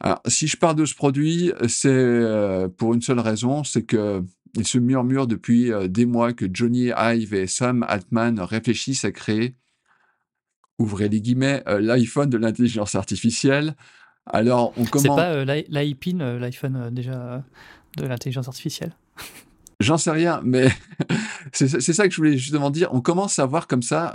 Alors, 0.00 0.20
si 0.26 0.46
je 0.46 0.58
parle 0.58 0.76
de 0.76 0.84
ce 0.84 0.94
produit, 0.94 1.52
c'est 1.68 2.68
pour 2.78 2.94
une 2.94 3.02
seule 3.02 3.20
raison, 3.20 3.64
c'est 3.64 3.84
que 3.84 4.22
il 4.56 4.66
se 4.66 4.78
murmure 4.78 5.26
depuis 5.26 5.72
des 5.88 6.06
mois 6.06 6.32
que 6.32 6.46
Johnny 6.50 6.90
Ive 6.96 7.34
et 7.34 7.46
Sam 7.46 7.84
Altman 7.88 8.40
réfléchissent 8.40 9.04
à 9.04 9.10
créer, 9.10 9.56
ouvrez 10.78 11.08
les 11.08 11.20
guillemets, 11.20 11.62
l'iPhone 11.66 12.30
de 12.30 12.38
l'intelligence 12.38 12.94
artificielle 12.94 13.74
alors, 14.26 14.72
on 14.76 14.84
commence. 14.84 15.02
C'est 15.02 15.08
pas 15.08 15.32
euh, 15.32 15.62
l'iPin, 15.68 16.20
euh, 16.20 16.38
l'iPhone 16.38 16.76
euh, 16.76 16.90
déjà 16.90 17.44
de 17.96 18.06
l'intelligence 18.06 18.48
artificielle? 18.48 18.96
J'en 19.80 19.98
sais 19.98 20.12
rien, 20.12 20.40
mais 20.44 20.68
c'est 21.52 21.68
ça 21.80 22.06
que 22.06 22.14
je 22.14 22.16
voulais 22.16 22.38
justement 22.38 22.70
dire. 22.70 22.88
On 22.92 23.00
commence 23.00 23.38
à 23.38 23.44
voir 23.44 23.66
comme 23.66 23.82
ça 23.82 24.14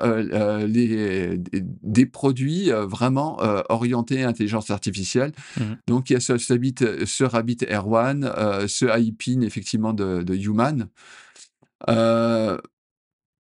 les, 0.66 1.38
des 1.38 2.06
produits 2.06 2.72
vraiment 2.72 3.38
orientés 3.68 4.24
à 4.24 4.28
l'intelligence 4.28 4.70
artificielle. 4.70 5.34
Mmh. 5.58 5.64
Donc 5.88 6.10
il 6.10 6.14
y 6.14 6.16
a 6.16 6.22
ce, 6.22 6.38
ce, 6.38 6.56
ce 7.06 7.24
Rabbit 7.26 7.58
Air 7.68 7.84
ce 8.68 9.00
iPin 9.00 9.42
effectivement 9.42 9.92
de, 9.92 10.24
de 10.24 10.34
Human. 10.34 10.88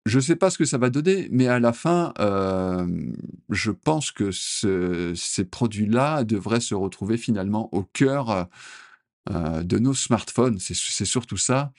Je 0.05 0.17
ne 0.17 0.21
sais 0.21 0.35
pas 0.35 0.49
ce 0.49 0.57
que 0.57 0.65
ça 0.65 0.79
va 0.79 0.89
donner, 0.89 1.27
mais 1.31 1.47
à 1.47 1.59
la 1.59 1.73
fin, 1.73 2.13
je 3.49 3.71
pense 3.71 4.11
que 4.11 4.31
ces 4.31 5.45
produits-là 5.45 6.23
devraient 6.23 6.59
se 6.59 6.73
retrouver 6.75 7.17
finalement 7.17 7.69
au 7.73 7.83
cœur 7.83 8.47
de 9.29 9.77
nos 9.77 9.93
smartphones. 9.93 10.57
C'est 10.59 11.05
surtout 11.05 11.37
ça. 11.37 11.71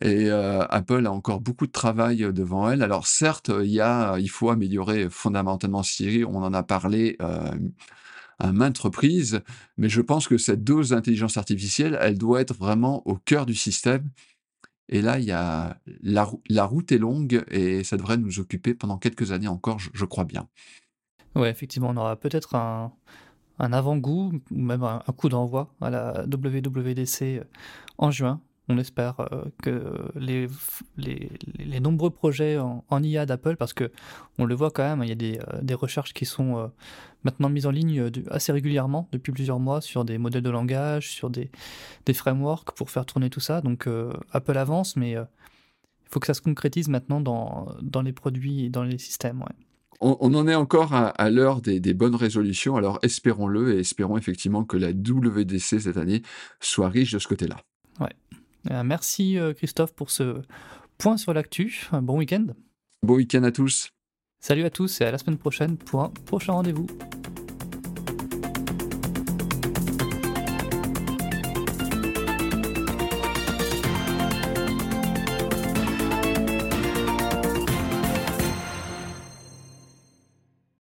Et 0.00 0.28
Apple 0.28 1.06
a 1.06 1.12
encore 1.12 1.40
beaucoup 1.40 1.66
de 1.66 1.72
travail 1.72 2.18
devant 2.32 2.68
elle. 2.68 2.82
Alors 2.82 3.06
certes, 3.06 3.50
il, 3.62 3.70
y 3.70 3.80
a, 3.80 4.18
il 4.18 4.28
faut 4.28 4.50
améliorer 4.50 5.08
fondamentalement 5.08 5.84
Siri, 5.84 6.24
on 6.24 6.42
en 6.42 6.52
a 6.52 6.64
parlé 6.64 7.16
à 8.38 8.52
maintes 8.52 8.78
reprises, 8.78 9.40
mais 9.78 9.88
je 9.88 10.02
pense 10.02 10.28
que 10.28 10.36
cette 10.36 10.64
dose 10.64 10.90
d'intelligence 10.90 11.36
artificielle, 11.36 11.96
elle 12.00 12.18
doit 12.18 12.40
être 12.40 12.54
vraiment 12.54 13.06
au 13.06 13.14
cœur 13.14 13.46
du 13.46 13.54
système 13.54 14.10
Et 14.88 15.02
là, 15.02 15.18
il 15.18 15.24
y 15.24 15.32
a 15.32 15.78
la, 16.02 16.64
route 16.64 16.92
est 16.92 16.98
longue 16.98 17.44
et 17.50 17.82
ça 17.84 17.96
devrait 17.96 18.16
nous 18.16 18.38
occuper 18.38 18.74
pendant 18.74 18.98
quelques 18.98 19.32
années 19.32 19.48
encore, 19.48 19.78
je, 19.78 20.04
crois 20.04 20.24
bien. 20.24 20.48
Ouais, 21.34 21.50
effectivement, 21.50 21.88
on 21.90 21.96
aura 21.96 22.16
peut-être 22.16 22.54
un, 22.54 22.92
un 23.58 23.72
avant-goût 23.72 24.32
ou 24.50 24.56
même 24.56 24.84
un, 24.84 25.00
coup 25.16 25.28
d'envoi 25.28 25.74
à 25.80 25.90
la 25.90 26.24
WWDC 26.26 27.22
euh, 27.22 27.44
en 27.98 28.10
juin. 28.10 28.40
On 28.68 28.78
espère 28.78 29.20
euh, 29.20 29.44
que 29.62 30.10
les, 30.16 30.48
les, 30.96 31.30
les, 31.58 31.80
nombreux 31.80 32.10
projets 32.10 32.58
en, 32.58 33.02
IA 33.02 33.24
d'Apple, 33.24 33.56
parce 33.56 33.72
que 33.72 33.92
on 34.38 34.44
le 34.44 34.54
voit 34.54 34.70
quand 34.70 34.82
même, 34.82 35.02
il 35.04 35.08
y 35.08 35.12
a 35.12 35.16
des, 35.16 35.38
euh, 35.38 35.62
des 35.62 35.74
recherches 35.74 36.12
qui 36.12 36.24
sont 36.24 36.70
maintenant 37.22 37.48
mises 37.48 37.66
en 37.66 37.70
ligne 37.70 38.10
assez 38.30 38.52
régulièrement 38.52 39.08
depuis 39.12 39.32
plusieurs 39.32 39.60
mois 39.60 39.80
sur 39.80 40.04
des 40.04 40.18
modèles 40.18 40.42
de 40.42 40.50
langage, 40.50 41.10
sur 41.10 41.30
des, 41.30 41.50
des 42.06 42.14
frameworks 42.14 42.72
pour 42.72 42.90
faire 42.90 43.06
tourner 43.06 43.30
tout 43.30 43.40
ça. 43.40 43.60
Donc 43.60 43.88
Apple 44.32 44.58
avance, 44.58 44.96
mais 44.96 45.12
il 45.12 45.26
faut 46.10 46.20
que 46.20 46.26
ça 46.26 46.34
se 46.34 46.42
concrétise 46.42 46.88
maintenant 46.88 47.20
dans, 47.20 47.68
dans 47.82 48.02
les 48.02 48.12
produits 48.12 48.64
et 48.64 48.70
dans 48.70 48.82
les 48.82 48.98
systèmes. 48.98 49.42
Ouais 49.42 49.66
on, 50.00 50.34
en 50.34 50.48
est 50.48 50.54
encore 50.54 50.94
à, 50.94 51.30
l'heure 51.30 51.60
des, 51.60 51.94
bonnes 51.94 52.14
résolutions, 52.14 52.76
alors 52.76 52.98
espérons-le 53.02 53.74
et 53.74 53.80
espérons 53.80 54.16
effectivement 54.16 54.64
que 54.64 54.76
la 54.76 54.90
WDC 54.90 55.80
cette 55.80 55.96
année 55.96 56.22
soit 56.60 56.88
riche 56.88 57.12
de 57.12 57.18
ce 57.18 57.28
côté-là. 57.28 57.56
Ouais. 58.00 58.12
Euh, 58.70 58.82
merci 58.84 59.38
euh, 59.38 59.52
Christophe 59.52 59.94
pour 59.94 60.10
ce 60.10 60.42
point 60.98 61.16
sur 61.16 61.32
l'actu. 61.34 61.86
Bon 61.92 62.18
week-end. 62.18 62.46
Bon 63.02 63.14
week-end 63.14 63.42
à 63.42 63.52
tous. 63.52 63.90
Salut 64.40 64.64
à 64.64 64.70
tous 64.70 65.00
et 65.00 65.04
à 65.04 65.10
la 65.10 65.18
semaine 65.18 65.38
prochaine 65.38 65.76
pour 65.76 66.02
un 66.02 66.10
prochain 66.10 66.52
rendez-vous. 66.52 66.86